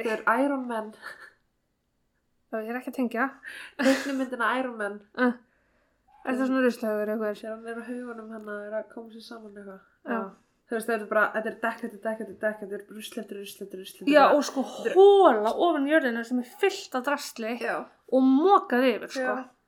[2.65, 3.29] ég er ekki að tengja.
[3.81, 5.33] teiknumyndina Iron Man, Uh,
[6.25, 7.41] er það svona ruslahjógur eitthvað?
[7.47, 9.83] hann er á hugunum hann að er að koma sér saman eitthvað.
[10.09, 10.19] Já.
[10.69, 12.75] Þú veist, þetta er bara, þetta er dekk, þetta er dekk, þetta er dekk, þetta
[12.77, 13.93] er rusl, þetta er rusl, þetta er rusl.
[13.99, 14.65] þetta er Já, og sko
[14.97, 17.53] hóla ofan jörðina sem er fyllt af drastli.
[17.63, 17.77] Já.
[18.11, 19.23] og mokað yfir sko.
[19.25, 19.58] Já.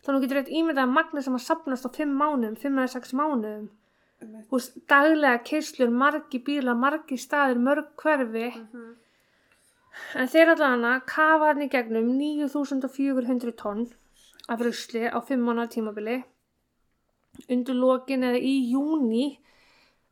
[0.00, 2.78] Þannig að þú getur eitt ímyndað að magna sem að sapnast á fimm mánuðum, fimm
[2.80, 3.68] eða sex mánuðum
[4.20, 4.46] Einmitt.
[4.50, 8.96] Þú veist, daglega keislur, margi bíla, margi staðir, mörg hverfi Mhm.
[10.14, 13.86] en þeir allavega kafa hann í gegnum 9400 tonn
[14.48, 16.18] af rusli á fimm mánuða tímabili
[17.48, 19.38] undir lokin eða í júni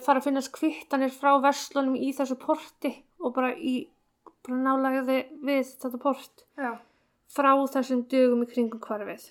[0.01, 3.89] fara að finnast kvittanir frá verslunum í þessu porti og bara í
[4.47, 6.79] bara nálagiði við þetta port Já.
[7.29, 9.31] frá þessum dögum í kringum hvarfið.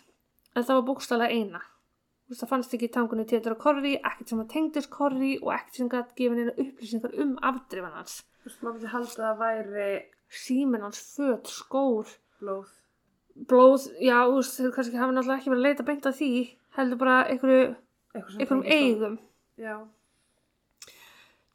[0.57, 1.61] En það var bókstælega eina.
[2.27, 5.77] Það fannst ekki í tangunni tétur á korri, ekkert sem að tengdist korri og ekkert
[5.79, 8.17] sem gætt gefin einu upplýsingar um afdrifan hans.
[8.41, 9.91] Þú veist, maður myndi halda að það væri
[10.27, 12.09] Síminn hans, föt, skór,
[12.41, 12.73] blóð.
[13.47, 16.31] blóð, já, þú veist, þeir kannski hafa náttúrulega ekki verið að leita beint að því,
[16.75, 17.69] heldur bara einhverju,
[18.17, 19.15] einhverjum eigum.
[19.61, 19.75] Já.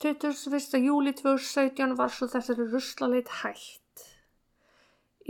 [0.02, 0.80] 21.
[0.86, 3.81] júli 2017 var svo þessari ruslaleit hætt.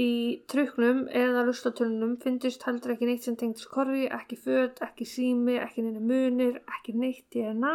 [0.01, 5.59] Í truknum eða ruslatunum fyndist heldur ekki neitt sem tengdist korfi, ekki föt, ekki sími,
[5.61, 7.75] ekki neina munir, ekki neitt DNA,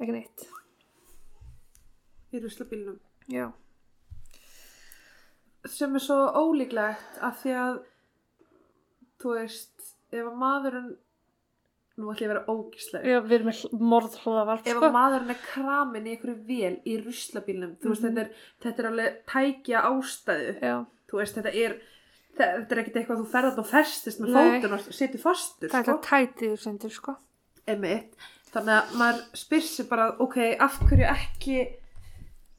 [0.00, 0.46] ekki neitt.
[2.32, 2.96] Í ruslabílnum.
[3.28, 3.50] Já.
[5.68, 7.76] sem er svo ólíklegt af því að
[9.22, 10.88] þú veist, ef að maðurinn
[12.00, 13.60] nú ætlum ég að vera ógísleg Já, við erum með
[13.92, 14.88] morðhlóðavarp, ef sko.
[14.88, 18.16] að maðurinn er kramin í einhverju vél í ruslabílnum, þú veist, Mhm.
[18.16, 20.74] þetta, er, þetta er alveg tækja ástæðu Já,
[21.12, 21.76] þú veist, þetta er
[22.32, 25.82] þetta er ekkert eitthvað að þú ferðat og festist með fótun og setur fastur það
[25.82, 25.92] er sko.
[25.92, 27.16] það tætið sendur, sko.
[28.52, 31.58] Þannig að maður spyr sér bara ok, af hverju ekki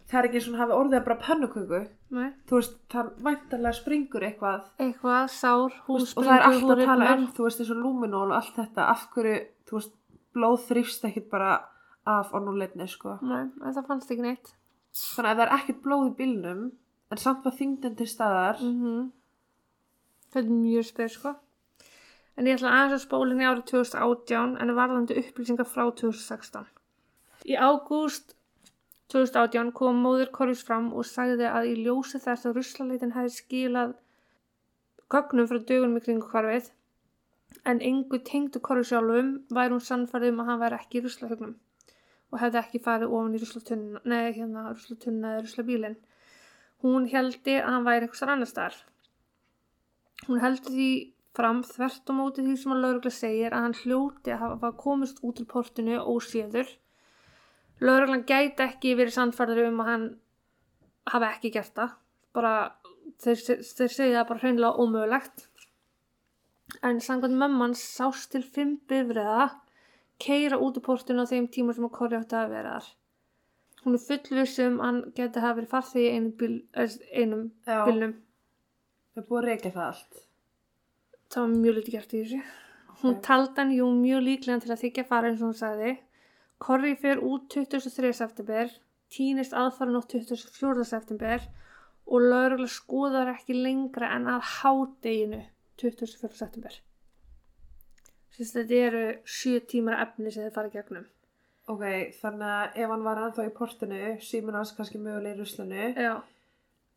[0.10, 1.82] það er ekki svona hafi orðið að bara pönnuköku
[2.14, 2.30] Nei.
[2.50, 6.84] þú veist, það væntanlega springur eitthvað Eitthvað, sár, hús, veist, og það er alltaf að
[6.92, 9.38] tala um þú veist, eins og lúminól og allt þetta af hverju,
[9.70, 9.96] þú veist,
[10.34, 11.52] blóð þrýfst ekkit bara
[12.10, 13.18] af onnuleitni sko.
[13.24, 14.54] Nei, það fannst ekki neitt.
[14.94, 16.64] þannig að það er ekkit blóð í bílnum
[17.14, 19.12] en samt var þyngdin til staðar Mm
[20.34, 21.32] Þetta er mjög spyr, sko.
[22.34, 26.64] En ég ætla aðeins að spólinni árið 2018 en varðandi upplýsingar frá 2016.
[27.46, 28.34] Í ágúst
[29.14, 33.94] 2018 kom móður Korjus fram og sagði að í ljósi þess að ruslaleitin hefði skilað
[35.14, 36.72] gögnum frá dögunum í kringu hvarfið
[37.70, 41.54] en engu tengdu Korjus sjálfum væri hún sannfærið um að hann væri ekki í ruslahugnum
[42.34, 46.00] og hefði ekki farið ofan í ruslatunna, nei hérna ruslatunna eða ruslabílinn.
[46.84, 48.78] Hún heldi að hann væri einhversar annar staðar.
[50.28, 50.90] Hún heldur því
[51.38, 55.22] fram þvert á móti því sem að laurugla segir að hann hljóti að hafa komist
[55.26, 56.70] út úr portinu óséður.
[57.84, 60.06] Lauruglan gæti ekki verið sannfærður um að hann
[61.14, 61.96] hafi ekki gert það.
[62.34, 62.54] Bara,
[63.24, 65.48] þeir, þeir segja það bara hreinlega ómögulegt.
[66.84, 69.50] En samkvæmt mömmans sást til fimm bifriða
[70.24, 72.92] keira út úr portinu á þeim tíma sem að Kori átti að vera þar.
[73.84, 76.54] Hún er fullvissum að hann geti hafa verið farþegi í einum, bíl,
[77.12, 78.14] einum bílnum.
[79.14, 80.22] við erum búið að reykja það allt
[81.34, 82.42] Það var mjög lítið gert í þessu.
[83.02, 83.22] Hún Ok.
[83.26, 85.92] taldi hann jú mjög líklega til að þykja fara eins og hún sagði.
[86.60, 88.14] Korri fer út 23.
[88.14, 88.70] september,
[89.10, 90.86] týnist aðfara nótt 24.
[90.86, 91.42] september
[92.06, 95.42] og laurugla skoðar ekki lengra en að hádeginu
[95.82, 96.30] 24.
[96.38, 96.78] september.
[98.38, 101.06] Þetta eru sjö tímar efni sem þið fara gegnum.
[101.72, 101.84] Ok,
[102.20, 106.14] þannig að ef hann var ennþá í portinu síminn hans kannski mögulega í ruslanu Já,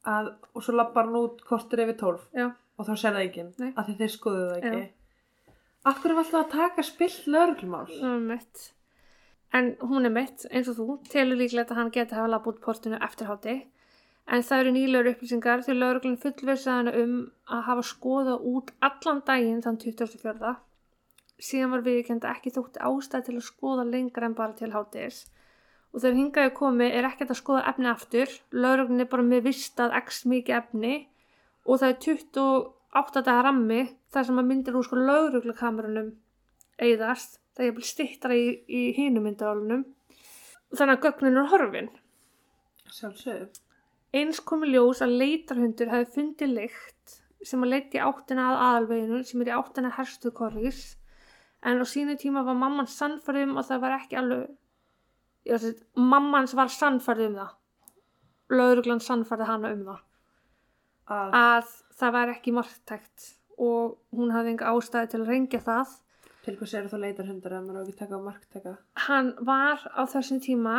[0.06, 3.26] að, og svo lappar hann út kortur yfir tólf já, og þá sér það
[3.62, 3.72] Nei.
[3.72, 4.88] að þeir skoðu það ekki Já.
[5.90, 7.36] af hverju var alltaf að taka spill
[8.10, 8.72] er mitt.
[9.54, 12.58] En hún er mitt, eins og þú, telur líklegt að hann geti hafa lapp út
[12.60, 13.54] portinu eftir hátti.
[14.26, 17.12] En það eru nýlegur upplýsingar til lauruglun fullversaðana um
[17.46, 20.56] að hafa skoðað út allan daginn þann 24.
[21.42, 25.26] Síðan var viðkend ekki þótti ástæð til að skoða lengra en bara til háttegis.
[25.92, 28.32] Og þegar hingaði komi er ekkert að skoða efni aftur.
[28.52, 30.94] Lauruglun er bara með vistað x mikið efni
[31.66, 33.82] og það er 28 dagar rammi
[34.14, 36.10] þar sem að myndir úr sko lauruglakamerunum
[36.80, 37.40] eigðast.
[37.56, 39.86] Það er bara stittara í, í hinum myndalunum.
[40.76, 41.94] Þannig að gögnin er horfin.
[42.92, 43.64] sjálfsögðu
[44.16, 49.42] Eins komi ljós að leitarhundur hefði fundið lykt sem að leiti áttina að aðalveginu sem
[49.42, 50.84] er í áttina herstuð korrís
[51.62, 54.48] en á sínu tíma var mamman sannfærið um að það var ekki alveg
[55.46, 57.54] þessi, mammans var sannfærið um það.
[58.56, 60.02] Lauruglan sannfærið hana um það.
[61.06, 61.36] Að?
[61.38, 63.30] Að það var ekki marktækt
[63.62, 65.94] og hún hafði enga ástæði til að rengja það.
[66.46, 68.72] Til hvers eru þá leitarhundar ef maður á ekki að taka á marktaka
[69.06, 70.74] hann var á þessum tíma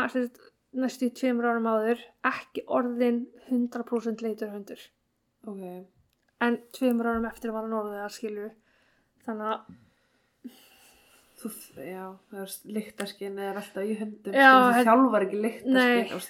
[0.78, 4.86] næstu í tveimur árum áður ekki orðin 100% leiturhundur
[5.48, 5.66] ok,
[6.48, 8.48] en tveimur árum eftir var hann orðið að skilju
[9.26, 9.76] þannig að
[11.42, 15.42] þú, já það er lyktaskinn eða alltaf í þetta- þjálfar ekki
[16.18, 16.28] og,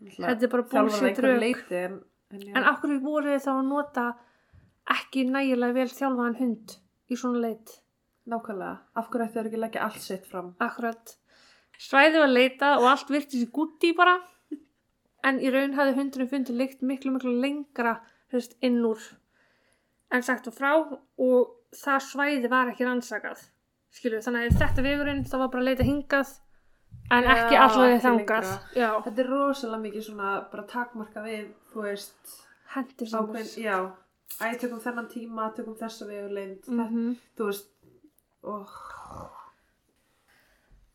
[0.00, 0.62] Þetta er bara
[1.10, 1.40] einhver rök.
[1.42, 1.96] leiti en,
[2.32, 4.04] en, en akkur voru þá að nota
[4.90, 6.76] ekki nægilega vel þjálfaðan hund
[7.10, 7.74] í svona leit?
[8.30, 10.50] Nákvæmlega, af hverju ætti það ekki að leggja allt sitt fram?
[10.60, 11.14] Akkurat.
[11.80, 14.16] Svæði var leitað og allt virti sér gúti bara
[15.24, 17.98] en í raun hafði hundurinn fundið lykt miklu miklu lengra
[18.32, 19.00] veist, inn úr.
[20.12, 23.42] En sagt og frá og það svæði var ekki rannsakað
[23.94, 26.36] skilju, þannig að þetta vegurinn þá var bara að leita hingað
[27.10, 28.52] en Já, ekki allavega þangað.
[28.78, 32.36] Já, þetta er rosalega mikið svona bara takmarka við, þú veist
[32.74, 33.76] hendur sem ákveðin, já.
[34.38, 37.70] Æ, tökum þennan tíma, tökum þessa vegulegnd mm mm þú veist
[38.46, 38.76] oh,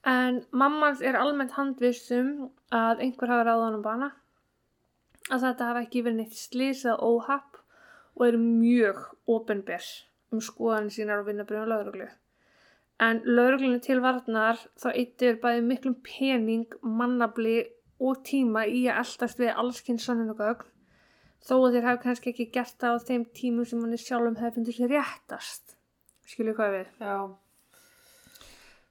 [0.06, 4.12] En mammans er almennt handvissum að einhver hafi ráð honum bana,
[5.34, 7.58] að þetta hafi ekki verið neitt slís eða óhapp
[8.16, 9.88] og er mjög ofinber
[10.32, 12.08] um skoðanir sínar og vinnabrjóðum lauruglu.
[13.04, 17.58] En lauruglunni til varnar þá eittir bæði miklum pening, mannabli
[18.00, 20.72] og tíma í að eldast við allskinn sannunugögn
[21.46, 24.56] þó að þeir hafi kannski ekki gert það á þeim tímum sem hann sjálfum hefði
[24.56, 25.76] fundið sér réttast.
[26.26, 26.88] Skilju hvað við?
[27.04, 27.18] já,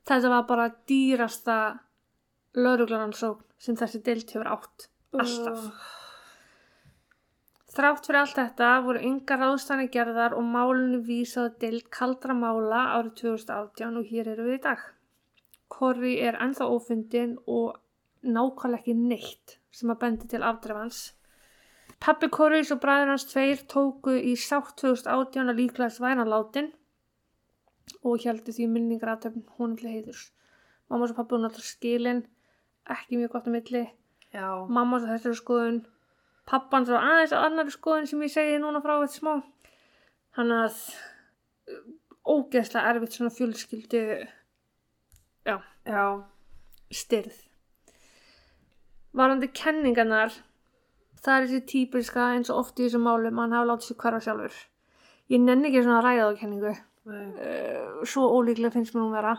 [0.04, 1.58] Þetta var bara dýrasta
[2.54, 4.88] lauruglanansókn sem þessi deilt hefur átt.
[5.16, 5.64] Alltaf.
[5.64, 6.03] Oh,
[7.74, 13.16] Þrátt fyrir allt þetta voru yngar ráðstæðan gerðar og málunni vísaði til kaldra mála árið
[13.24, 14.84] 2018 og hér eru við í dag.
[15.74, 17.80] Corey er ennþá ófundin og
[18.22, 21.00] nákvæmlega ekki neitt sem að bendi til afdrefans.
[22.04, 26.70] Pappi Corys og bræður hans tveir tóku í sátt 2018 að líklega svæna látin
[28.04, 30.28] og heldur því minningar aðtöfn honum til heiðurs.
[30.90, 32.22] Mamma og pappi hún alltaf skilin,
[32.86, 33.84] ekki mjög gott á milli.
[34.30, 34.46] Já.
[34.68, 35.82] Mamma svo þessari skoðun,
[36.48, 39.34] pappan svo aðeins á annari skoðun sem ég segi núna frá eitt smá.
[40.36, 40.78] Hann að
[41.70, 41.82] uh,
[42.24, 44.04] ógeðslega erfitt svona fjölskyldu
[45.44, 46.24] Já.
[46.94, 47.36] styrð.
[49.14, 50.32] Varandi kenningarnar,
[51.22, 54.00] það er þessi típiska eins og oft í þessum málum að hann hafa látið sér
[54.02, 54.56] hverfa sjálfur.
[55.32, 56.72] Ég nenni ekki svona að ræða á kenningu.
[57.04, 57.26] Nei.
[57.36, 59.34] Uh, svo ólíklega finnst mér hún vera.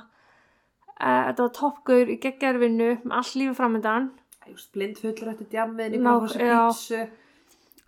[0.95, 4.11] Uh, þetta var toppgaur í geggjær vinnu með allt lífi framöndan.
[4.49, 6.99] Just blind fullur eftir djammiðin í Ná, bara fór sér pítsu.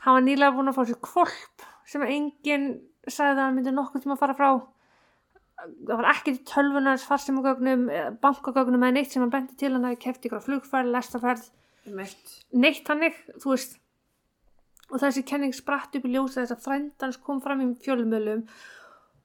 [0.06, 2.68] Hann var nýlega búinn að fá sér kvolp sem enginn
[3.08, 4.50] sagði að hann myndi nokkuð tíma að fara frá.
[5.58, 7.86] Það var ekkert í tölvunars, farsimugögnum,
[8.22, 11.48] bankagögnum eða neitt sem hann benti til hann að kefti ykkur flugfærð, lestaferð,
[11.98, 12.34] Meitt.
[12.54, 13.78] neitt hannig, þú veist.
[14.92, 18.46] Og þessi kenning spratt upp í ljósa þess að frændans kom fram í fjölmölum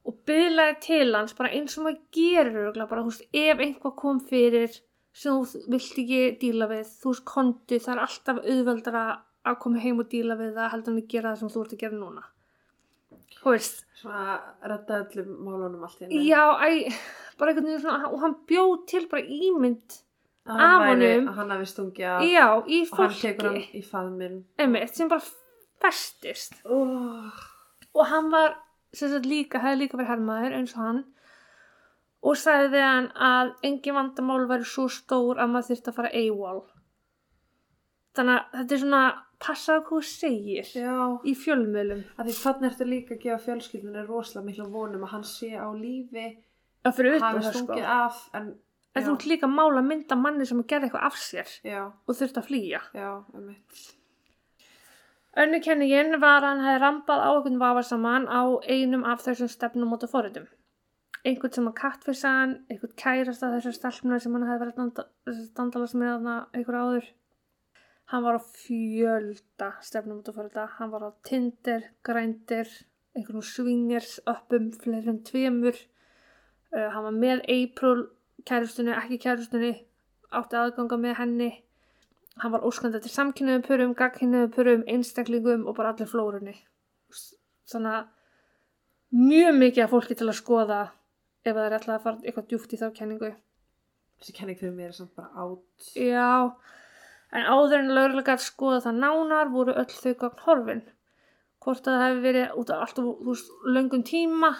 [0.08, 4.80] og byðlaði til hans bara eins og maður örugglega bara, veist, ef einhvað kom fyrir
[5.12, 9.02] sem þú vilt ekki díla við, þú veist, kontu, það er alltaf auðveldara
[9.50, 11.72] að koma heim og díla við það heldur en að gera það sem þú ert
[11.76, 12.22] að gera núna.
[13.42, 14.38] Þú veist, Svona
[14.70, 16.22] redda öllum málunum allt í henni.
[16.26, 16.94] já, æ,
[17.38, 19.98] bara einhvern veginn svona, og hann bjóð til bara ímynd,
[20.46, 21.28] af honum.
[21.30, 24.40] að hann hafi stungið af já, í og hann tekur hann fólki, í faðminn.
[24.58, 25.22] einmitt, sem bara
[25.82, 26.54] festist.
[26.64, 27.30] Oh.
[27.94, 28.56] og hann var
[28.94, 31.02] sagt líka, hefði líka verið hermaður eins og hann
[32.22, 36.62] og sagði hann að engin vandamál væri svo stór að maður þyrfti að fara AWOL.
[38.16, 39.04] Þannig að þetta er svona
[39.42, 40.96] passaðu hvað þú segir Já.
[41.26, 42.02] í fjölmiðlum.
[42.16, 45.68] Að því þannig ertu líka að gefa fjölskyldunni rosalega mikla vonum að hann sé á
[45.74, 46.28] lífi,
[46.84, 47.64] að hafi það sko.
[47.64, 48.52] stungið af, en
[48.92, 52.16] en þú ert líka að mála mynda manni sem gerði eitthvað af sér Já, og
[52.18, 52.80] þurfti að flýja.
[52.96, 53.84] Já, um mitt.
[55.42, 59.94] Önnu kenningin var að hann hefði rampað á einhvern vafarsaman á einum af þessum stefnum
[59.96, 60.44] út af forritum.
[61.22, 65.98] Einhvern sem að kattfissa hann, einhvern kærast að þessar stelpuna sem hann hefði verið standalast
[65.98, 67.10] með hann einhver áður.
[68.10, 70.66] Hann var á fjölda stefnum út af forrita.
[70.78, 72.68] Hann var á Tinder, Grindr,
[73.14, 75.78] einhvern swingers, uppum, fleiri en tveimur.
[76.74, 78.08] Uh, hann var með April,
[78.48, 79.76] kærustunni, ekki kærustunni,
[80.34, 81.52] átti aðganga með henni
[82.40, 86.54] hann var óskandi til samkynniðum purum, gagkynniðum purum, einstaklingum og bara allir flórunni.
[87.70, 90.80] Þannig að mjög mikið af fólki til að skoða
[91.44, 93.30] ef það er alltaf að fara eitthvað djúft í þá kenningu.
[94.22, 95.86] Þessi kenning fyrir mér er samt bara átt.
[95.98, 96.54] Já,
[97.34, 100.84] en áður en lögurlega að skoða það nánar voru öll þau gagn horfin.
[101.62, 104.52] Hvort að það hefði verið út af þú veist, löngum tíma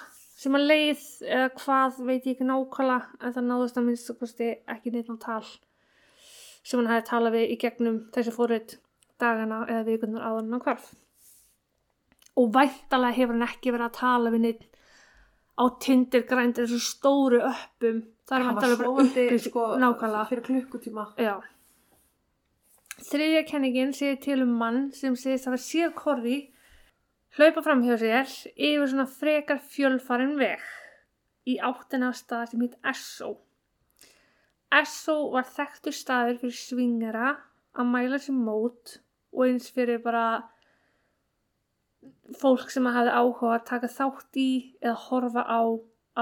[0.42, 4.48] sem að leið eða hvað veit ég ekki nákvæmlega en það náðust að minnst kosti
[4.74, 5.44] ekki neitt á tal
[6.62, 8.76] sem hann hefði talað við í gegnum þessi fórið
[9.22, 10.90] dagana eða vikunar áður en hann hvarf.
[12.38, 14.71] Og væntalega hefur hann ekki verið að tala við neitt
[15.62, 18.02] á Tinder grændir þessu stóru öppum.
[18.26, 20.28] Það er væntalega bara sofandi upplýst sko, nákvæmlega.
[20.30, 21.04] fyrir klukkutíma.
[21.18, 21.34] Já.
[23.02, 26.38] Þriðja kenningin segir til um mann sem segist að hafa séð korri
[27.36, 30.60] hlaupa fram hjá sér yfir svona frekar fjölfarin veg
[31.48, 33.32] í áttina stað sem heit Esso.
[34.72, 37.32] Esso var þekktur staður fyrir svingara
[37.74, 38.98] að mæla sér mót
[39.32, 40.26] og eins fyrir bara
[42.38, 44.50] fólk sem að hafi áhuga að taka þátt í
[44.82, 45.62] eða horfa á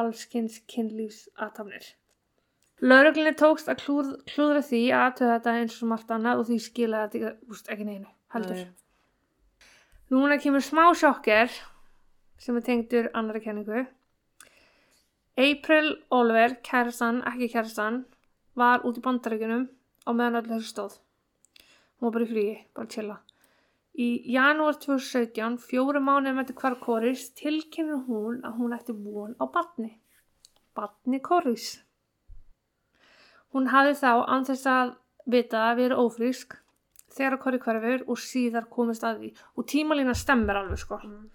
[0.01, 1.95] allskins kynlífsatafnir.
[2.81, 6.59] Lauruglinni tókst að klúð, klúðra því að aðtöða þetta eins og margt annað og því
[6.65, 8.63] skilaði þetta úst, ekki neinu, heldur.
[8.63, 9.67] Nei.
[10.11, 11.53] Núna kemur smá sjokker
[12.41, 13.85] sem er tengdur annari kenningu.
[15.41, 18.03] April Oliver, kærastan, ekki kærastan,
[18.57, 19.69] var út í bandaríkunum
[20.09, 20.97] á meðan öllu þessu stóð.
[22.01, 23.21] Hún var bara í fríi, bara chilla.
[23.99, 29.45] Í janúar 2017, fjóru mánuðum eftir hvar Koris, tilkynir hún að hún ætti von á
[29.51, 29.97] batni.
[30.77, 31.81] Batni Koris.
[33.51, 34.93] Hún hafði þá án þess að
[35.27, 36.55] vita að vera ófrísk
[37.11, 39.31] þegar að Kori hverfur og síðar komist að því.
[39.59, 41.01] Og tímalína stemmir alveg sko.
[41.03, 41.27] Mm.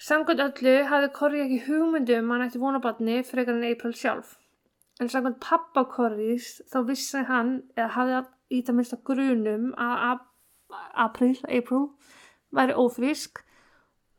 [0.00, 4.36] Samkvæmt öllu hafði Kori ekki hugmyndum að hann ætti vonabatni frekar en April sjálf.
[5.02, 8.22] En samkvæmt pappa Koris þá vissi hann eða hafði
[8.54, 10.29] í það minnsta grunum að Ap-
[10.94, 11.88] April, April
[12.56, 13.42] væri ófrísk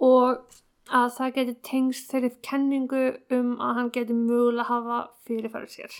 [0.01, 0.47] og
[0.91, 3.03] að það geti tengst þeirri kenningu
[3.37, 5.99] um að hann geti mögulega hafa fyrirfærið sér.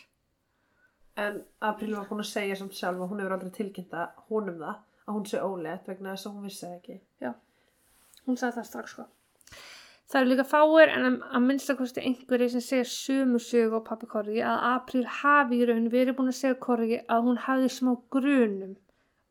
[1.21, 4.77] En April var búin að segja samt sjálf að hún hefur aldrei tilkynnta honum það
[5.07, 7.01] að hún sé ólétt vegna þess að hún vissi ekki.
[7.21, 7.33] Já.
[8.25, 9.07] hún sagði það strax sko
[10.11, 14.41] það eru líka fáir en að, minnstakosti einhverju sem segja sömu sögu á pappi Korri
[14.43, 18.75] að April hafi í raun verið búin að segja Korri að hún hafi smá grunum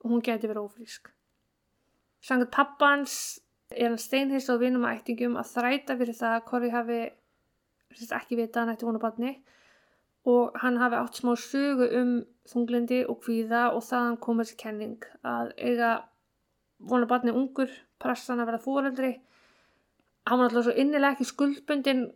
[0.00, 1.10] og hún geti verið ófrísk.
[2.20, 3.14] Sangat pappans
[3.70, 7.00] er hann steinheist á vinum og ættingum að þræta fyrir það að Korri hafi
[8.16, 9.32] ekki vita að hann ætti vona barni
[10.30, 12.12] og hann hafi átt smá sögu um
[12.50, 15.90] þunglindi og kvíða og þaðan kom þessi kenning að eiga
[16.90, 17.70] vona barni ungur,
[18.00, 19.12] pressan að vera fóreldri
[20.26, 22.08] hann var alltaf svo innilega ekki skuldbundin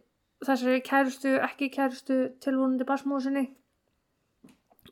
[0.44, 3.44] þessari kærustu, ekki kærustu tilvonandi basmóðsynni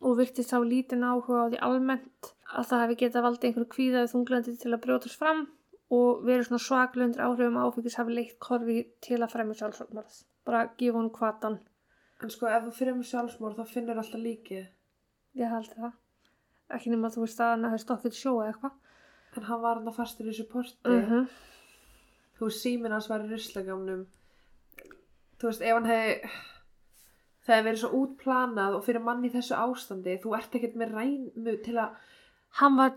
[0.02, 4.12] og virtist þá lítinn áhuga á því almennt að það hefði getað valdið einhverju kvíðaði
[4.12, 5.42] þunglandi til að brjótast fram
[5.92, 10.20] og verið svona svaklundur áhrifum áfengis hafi leitt korfi til að fremja sjálfsvöldmörð.
[10.48, 11.58] Bara gefa hún kvatan.
[12.22, 14.68] En sko ef þú fyrir með sjálfsmór þá finnur alltaf líkið.
[15.40, 15.98] Ég held það.
[16.72, 18.78] Ekki nema að þú veist að hann hefði stokkið sjóa eitthvað.
[19.36, 20.76] En hann var hann fastur í þessu porti.
[20.88, 21.26] Uh -huh.
[22.38, 24.06] Þú veist síminn hans var í ruslagámnum.
[25.38, 26.30] Þú veist ef hann hefði...
[27.42, 30.92] Það hefði verið svo útplanað og fyrir manni í þessu ástandi, þú ert ekkert með
[30.94, 31.96] ræmu til að
[32.60, 32.92] Hann var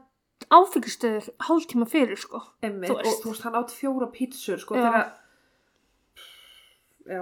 [0.51, 2.41] áfengistöður hálftíma fyrir sko.
[2.65, 4.83] emmi Þú og þú veist hann átt fjóra pítsur sko Já.
[4.85, 5.07] þegar
[7.05, 7.21] Já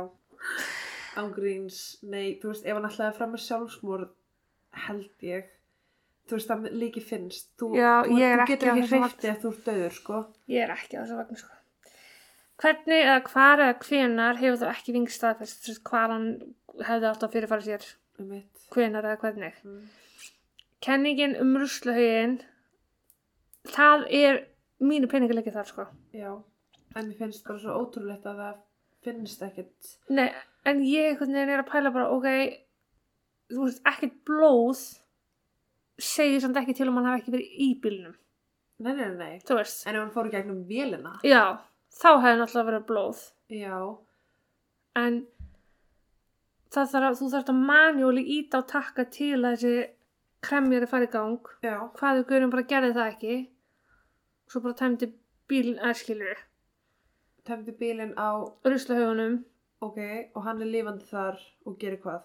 [1.14, 4.06] Ángríns, nei, þú veist ef hann ætlaði fram með sjálfsmór
[4.88, 5.52] held ég
[6.28, 9.52] þú veist það líki finnst þú, Já, þú, er þú getur ekki hreift ef þú
[9.52, 11.60] ert döður sko Ég er ekki á þessu vagnu sko.
[12.64, 16.28] Hvernig eða hvar eða hvenar hefur þú ekki vingst staðfest sem sagt, hvar hann
[16.80, 17.88] hefði átt að fyrirfara sér
[18.22, 18.66] Einmitt.
[18.74, 19.58] hvenar eða hvernig.
[19.66, 19.84] Mm.
[20.84, 22.38] Kenningin um ruslahauðin
[23.72, 24.42] það er
[24.84, 25.86] mínu peningalegi þar sko.
[26.16, 26.32] Já,
[26.96, 28.58] en mér finnst bara svo ótrúlegt að það
[29.04, 29.94] finnst ekkert.
[30.12, 30.28] Nei,
[30.68, 32.28] en ég einhvern veginn er að pæla bara, ok,
[33.54, 34.84] þú veist, ekkert blóð
[36.04, 38.16] segir samt ekki til um hann hafi ekki verið í bílnum,
[38.84, 39.34] Nei, nei, nei.
[39.38, 41.14] En ef hann fór í gegnum vélina?
[41.24, 41.62] Já,
[41.94, 43.20] þá hefði náttúrulega verið blóð,
[43.54, 43.78] Já,
[45.00, 45.20] en
[46.74, 49.68] það þarf að, þú þarf að manjóli íta og takka til að
[50.44, 51.40] þessi kremjari fari í gang.
[51.64, 53.36] já, Hvað þau guðum bara gerði það ekki,
[54.52, 55.08] svo bara tæmdi
[55.48, 56.38] bílinn aðskilur,
[57.46, 59.44] tæmdi bílinn á ruslahauðunum,
[59.82, 60.00] ok,
[60.36, 62.24] og hann er lifandi þar og gerir hvað?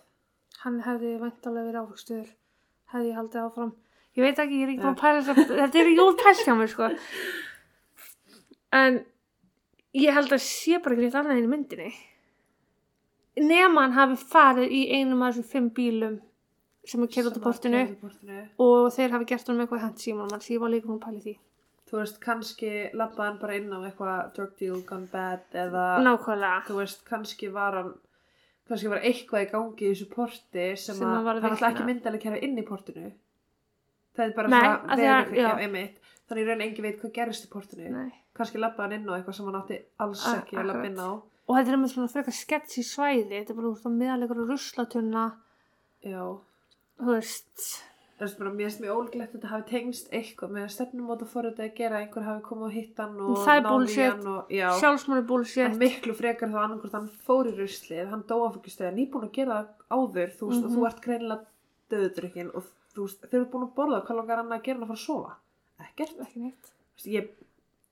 [0.65, 2.29] Hann hefði væntalega verið áfugstuður
[2.93, 3.73] hefði ég haldið áfram.
[4.17, 6.55] Ég veit ekki, ég er ekki búin að pæla að þetta er ekki útpælt hjá
[6.59, 6.89] mér sko.
[8.75, 9.03] En
[9.95, 11.93] ég held að sé bara ekki neitt annað í myndinni.
[13.39, 16.17] Nema hann hafi farið í einum af þessum fimm bílum
[16.89, 17.83] sem er kerað út að portinu
[18.65, 21.37] og þeir hafi gert með eitthvað hent síman mann, ég var líka hún pæli því
[21.89, 26.67] Þú veist, kannski labbaði hann bara inn á eitthvað drug deal gone bad eða nákvæmlega
[26.67, 27.95] þú veist, kannski var hann
[28.69, 31.71] kannski var eitthvað í gangi í þessu porti sem, Sem að hann að það vitna.
[31.71, 33.13] ekki myndalega kerfi inn í portinu
[34.19, 35.17] það er bara Nei, af að- já.
[35.39, 35.97] já, einmitt.
[36.29, 38.13] þannig í raun engi veit hvað gerist í portinu Nei.
[38.37, 40.85] kannski labbaði hann inn á eitthvað sem hann átti alls ekki að akkurat.
[40.91, 41.09] inn á
[41.49, 45.25] og þetta er með svona frekar sketsi svæði þetta er bara úr meðalegur og ruslatunna
[46.05, 46.21] já,
[46.99, 47.69] þú veist.
[48.19, 51.47] Það er bara mér finnst mjög ólíklegt að þetta hafi tengst eitthvað með stefnumóta fór
[51.53, 53.67] þetta að gera einhver hafi komið og hitt hann og Það er
[54.09, 55.23] hann og, já, sjálfsmáli
[55.69, 59.61] en miklu frekar þá annarkvort hann fór í ruslið, hann dó áfengistöð nýbúin að gera
[59.95, 60.75] áður, þú veist, og Mhm.
[60.75, 61.47] þú ert greinilega
[61.95, 64.83] döðudrykkin og þú veist, þeir eru búin að borða, hvað langar hann að gera hann
[64.83, 65.37] að fara að sofa?
[65.87, 66.65] Ekkert, ekki neitt.
[66.67, 67.29] Þú veist, ég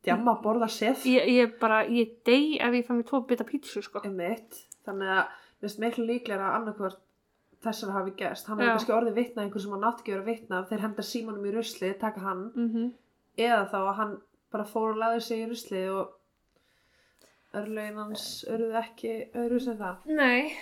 [0.03, 1.05] djamma að borða sef.
[1.07, 4.01] Ég, ég bara, ég dey ef ég fæ mér tvo bita pítsu sko.
[4.03, 5.29] Þannig að
[5.63, 6.97] mér
[7.67, 8.65] þessar hafi gerst, hann Já.
[8.65, 11.03] hefur kannski orðið vitna einhver sem hann átti ekki að vera vitna af, þeir henda
[11.11, 12.47] símanum í ruslið, taka hann.
[12.55, 12.93] Mm
[13.37, 14.13] eða þá að hann
[14.53, 16.15] bara fór og laði sig í ruslið og
[17.57, 20.07] örlögin hans örðu ekki öðru sem það.
[20.17, 20.57] Nei.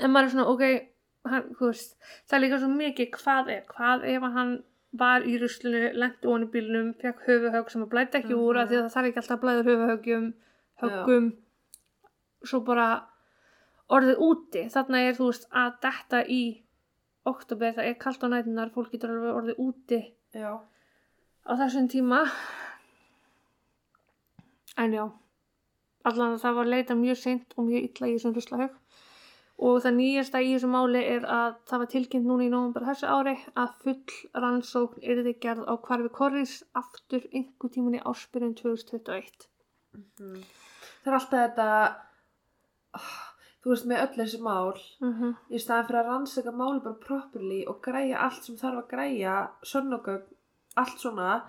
[0.00, 0.64] En maður er svona, ok
[1.32, 1.96] hann, veist,
[2.28, 4.52] það er líka svo mikið hvað er, hvað ef að hann
[5.00, 8.60] var í ruslinu, lendi ofan í bílnum fekk höfuhögg sem að blæta ekki úr Mhm.
[8.62, 10.26] af því að það þarf ekki alltaf að blæður höfuhöggjum
[10.82, 11.32] höggum.
[12.44, 12.88] Svo bara
[13.96, 14.66] orðið úti.
[14.72, 16.42] Þarna er þú veist að detta í
[17.28, 20.00] oktober, það er kalt á nætunar fólk getur alveg orðið úti
[20.34, 20.52] já,
[21.46, 22.22] á þessum tíma.
[24.80, 25.04] En já
[26.08, 28.78] allan að það var leita mjög seint og mjög illa í þessum ruslahaug
[29.62, 33.10] og það nýjasta í þessu máli er að það var tilkynnt núna í nóvember þessu
[33.12, 39.48] ári að full rannsókn yrði gerð á hvarfi Korris aftur einhver tíman í áspyrjun 2021
[39.92, 40.40] Mhm.
[41.04, 41.64] það er alltaf þetta
[42.96, 43.31] ah,
[43.64, 45.34] þú veist með öll þessi mál mm -hmm.
[45.50, 49.48] í staðan fyrir að rannsaka máli bara properly og græja allt sem þarf að græja
[49.62, 50.22] sönnogögn,
[50.76, 51.42] allt svona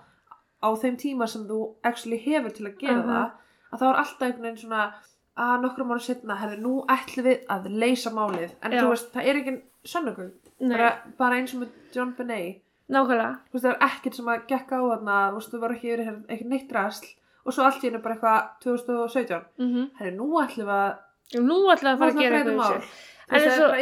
[0.62, 3.08] á þeim tíma sem þú actually hefur til að gera Mhm.
[3.08, 3.30] það
[3.72, 4.92] að þá er alltaf einhvern veginn svona
[5.36, 8.80] að nokkrum ára setna, herri, nú ætlum við að leysa málið, en Já.
[8.82, 13.38] þú veist, það er ekki sönnogögn, Nei, bara, bara eins og með John Benet, nákvæmlega.
[13.50, 15.88] Þú veist, það er ekkert sem að gekka á þarna, þú veist, þú var ekki
[15.94, 17.06] yfir ekki neitt rasl
[17.46, 20.96] og svo allt í hennu bara eitthvað 2017 mm herri, nú ætlum við að
[21.42, 22.82] Nú ætlaði að fara að gera eitthvað
[23.24, 23.74] En eins og-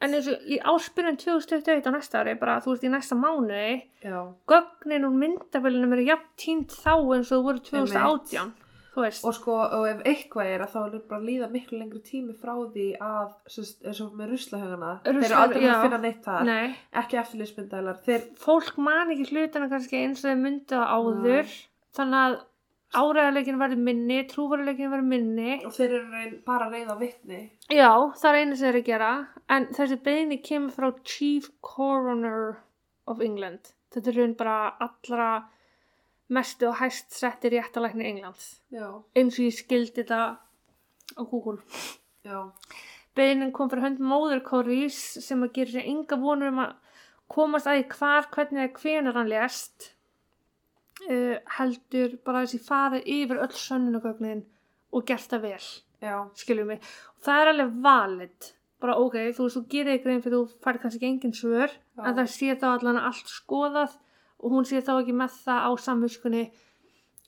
[0.00, 3.82] En eins og í áspyrjun 2021 á næsta ári, bara þú veist í næsta mánuði,
[4.04, 8.52] já, gögnin úr myndafélunum eru jafn tínt þá eins og þú voru 2018.
[8.96, 9.24] Þú veist.
[9.28, 12.54] og sko, og ef eitthvað er að þá er bara líða miklu lengri tími frá
[12.72, 13.32] því að,
[13.84, 15.72] eins og með ruslahögana þeir eru aldrei já.
[15.74, 16.44] að finna neitt þar.
[16.44, 21.52] Nei, ekki eftirlýsmyndaðilar þeir, fólk man ekki hlutana kannski eins og myndi á áður,
[21.96, 22.38] þannig að
[23.00, 25.56] áræðarleikin verður minni, trúvaruleikin verður minni.
[25.66, 27.40] og þeir eru reyn, bara að reyða á vitni
[27.70, 27.90] Já,
[28.20, 29.10] það er einu sem þeir eru að gera,
[29.56, 32.56] en þessi beini kemur frá Chief Coroner
[33.06, 33.72] of England.
[33.94, 35.28] Þetta er raun bara allra
[36.28, 38.60] mestu og hæst setti réttalækni Englands.
[38.72, 40.38] já, Eins og ég skildi þetta
[41.16, 41.58] á Google.
[42.24, 42.50] já,
[43.16, 46.74] Beinin kom fyrir hönd móður Corrís sem að gera sér enga vonur um að
[47.32, 49.92] komast að í hvar, hvernig eða hvenar hann lést.
[51.06, 54.44] Uh, heldur bara þessi farið yfir öll sönnunagögnin
[54.90, 55.66] og gert það vel.
[56.02, 56.82] Já, skiljum mig,
[57.14, 58.48] og það er alveg valid.
[58.82, 62.02] Bara ok, þú veist, þú gerir þig grein fyrir þú færð kannski engin svör Já.
[62.02, 63.94] en það sé þá allan allt skoðað
[64.36, 66.42] og hún sé þá ekki með það á samviskunni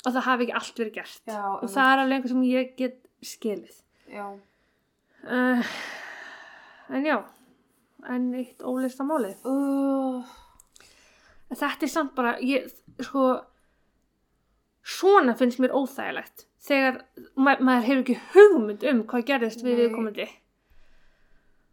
[0.04, 1.22] og það hafi ekki allt verið gert.
[1.24, 3.80] Já og það er alveg einhver sem ég get skilið.
[5.24, 5.72] Uh,
[6.92, 7.16] en já
[8.08, 9.40] en eitt ólista málið.
[9.48, 10.22] Uh,
[11.50, 12.68] þetta er samt bara ég,
[13.00, 13.30] sko
[14.88, 17.00] svona finnst mér óþægilegt þegar
[17.36, 19.80] ma maður hefur ekki hugmynd um hvað gerðist við Nei.
[19.82, 20.28] viðkomandi.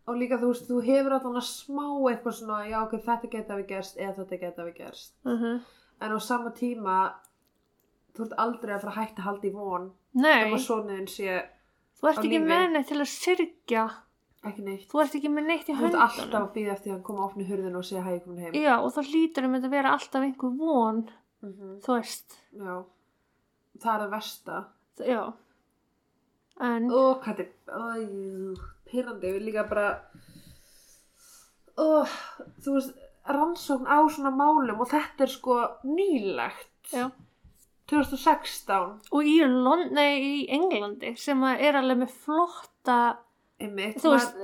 [0.05, 3.55] Og líka þú veist, þú hefur allan að smá eitthvað svona, já ok, þetta geta
[3.57, 5.16] við gerst eða þetta geta við gerst.
[5.26, 5.59] Uh
[6.03, 6.95] en á sama tíma
[8.18, 9.86] þú ert aldrei að fara að hætta að halda í von
[10.20, 11.38] Nei, ef að sonuðin sé
[12.01, 12.41] þú ert ekki lífi.
[12.49, 13.84] með neitt til að syrgja.
[14.45, 14.84] Ekki neitt.
[14.91, 16.03] Þú ert ekki með neitt í þú ert höndunum.
[16.05, 18.57] alltaf að býða eftir að koma að opna hurðinu og segja hæ, komin heim.
[18.59, 21.05] Já, og þá hlýtur um þetta að vera alltaf einhver von
[21.45, 22.76] Mhm, þú veist, já,
[23.82, 24.61] það er það versta.
[25.05, 25.21] Já.
[26.65, 29.89] En, ó, hvað þetta er pyrrandi, við líka bara
[31.76, 32.07] ó,
[32.63, 32.95] þú veist
[33.26, 36.71] rannsókn á svona málum og þetta er sko nýlegt.
[36.93, 37.09] Já.
[37.89, 42.97] 2016 og í, Lond nei, í Englandi sem er alveg með flotta
[43.61, 44.39] einmitt, þú veist,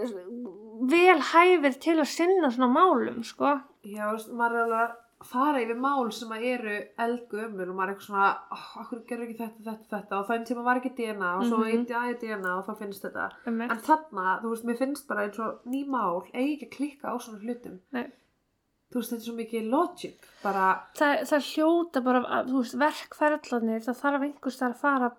[0.92, 3.56] vel hæfir til að sinna svona málum, sko.
[3.82, 7.92] Já, þú veist, maður er alveg fara yfir mál sem að eru eldgömmul og maður
[7.92, 10.94] er eitthvað svona, oh, akkur gerur ekki þetta, þetta, þetta og þannig tíma var ekki
[10.98, 12.16] DNA og svo mm -hmm.
[12.24, 13.28] DNA og þá finnst þetta.
[13.48, 16.76] um En þarna, þú veist, mér finnst bara eins og ný mál eigi ekki að
[16.78, 17.80] klikka á svona hlutum.
[17.92, 18.06] Nei.
[18.92, 20.66] Þú veist, þetta er svo mikið logic, bara,
[21.00, 25.12] það, það hljóta bara, að, þú veist, verkferðlanir, það þarf einhvers þar að fara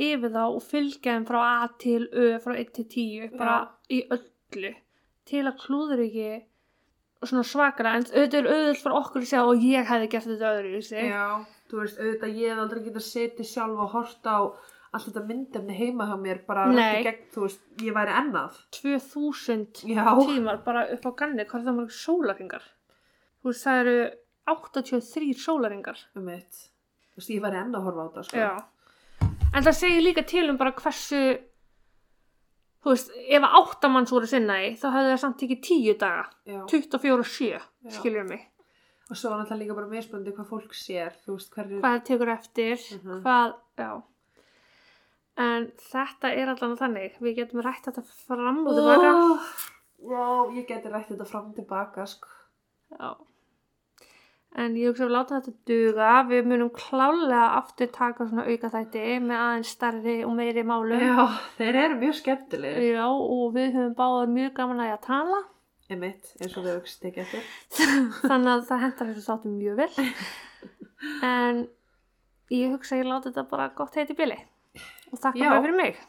[0.00, 3.56] yfir þá og fylgja þeim frá A til Ö, frá 1 til 10, bara
[3.90, 4.74] í öllu,
[5.28, 6.49] til að klúður ekki
[7.28, 10.52] svona svakara, en auðvitað er auðvitað fyrir okkur að segja og ég hefði gert þetta
[10.56, 11.24] öðru, já,
[11.70, 14.40] þú veist, auðvitað ég hef aldrei getað setið sjálf og horta á
[14.90, 18.56] allt þetta myndefni heima hjá mér, bara rætti gegn, þú veist, ég væri ennað.
[18.80, 22.64] 2000 Já, tímar bara upp á ganni, hvað er það mörg sólaringar?
[23.40, 23.94] Þú veist, það eru
[24.50, 26.02] 83 sólaringar.
[26.16, 26.66] um mitt.
[27.12, 29.30] Þú veist, ég væri ennað að horfa á þetta, sko.
[29.50, 31.22] En það segir líka til um bara hversu,
[32.84, 36.60] þú veist, ef áttamanns voru sinna í, þá hefði það samt ekki 10 daga, Já.
[36.66, 37.50] 24 og 7,
[37.84, 37.90] Já.
[37.98, 38.46] skiljum mig.
[39.10, 41.80] Og svo er náttúrulega líka bara mismunandi hvað fólk sér, þú veist, hverju...
[41.82, 43.22] Hvað það tekur eftir, Mhm.
[43.24, 44.02] hvað, já.
[45.40, 49.10] En þetta er allan þannig, við getum rætt þetta fram og tilbaka.
[49.10, 49.38] Oh,
[50.02, 50.26] já,
[50.58, 52.28] ég geti rætt þetta fram og tilbaka, sko.
[52.98, 53.14] Já.
[54.58, 58.70] En ég hugsa að við láta þetta duga, við munum klálega aftur taka svona auka
[58.72, 60.98] þætti með aðeins stærri og meiri málum.
[60.98, 61.22] Já,
[61.60, 62.88] þeir eru mjög skemmtilegir.
[62.96, 65.40] Já, og við höfum báðar mjög gaman að ég að tala.
[65.90, 67.46] Emitt, eins og þau aukst ekki eftir.
[68.30, 70.08] þannig að það hendar þessu þáttum mjög vel
[71.26, 71.64] en
[72.52, 74.38] ég hugsa að ég láti þetta bara gott heiti bíli
[75.10, 76.00] og þakka bara fyrir mig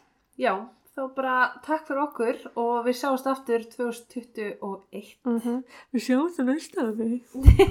[0.41, 0.53] Já,
[0.95, 1.35] þá bara
[1.65, 5.13] takk fyrir okkur og við sjáumst aftur 2021.
[5.27, 5.61] mm
[5.95, 7.21] við sjáum það næsta við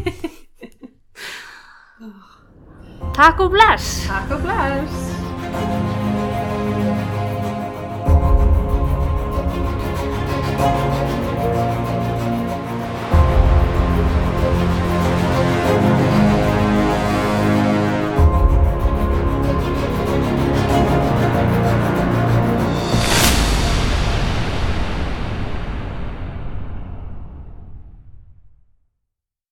[3.14, 4.06] Takk og bless.
[4.06, 5.99] Takk og bless.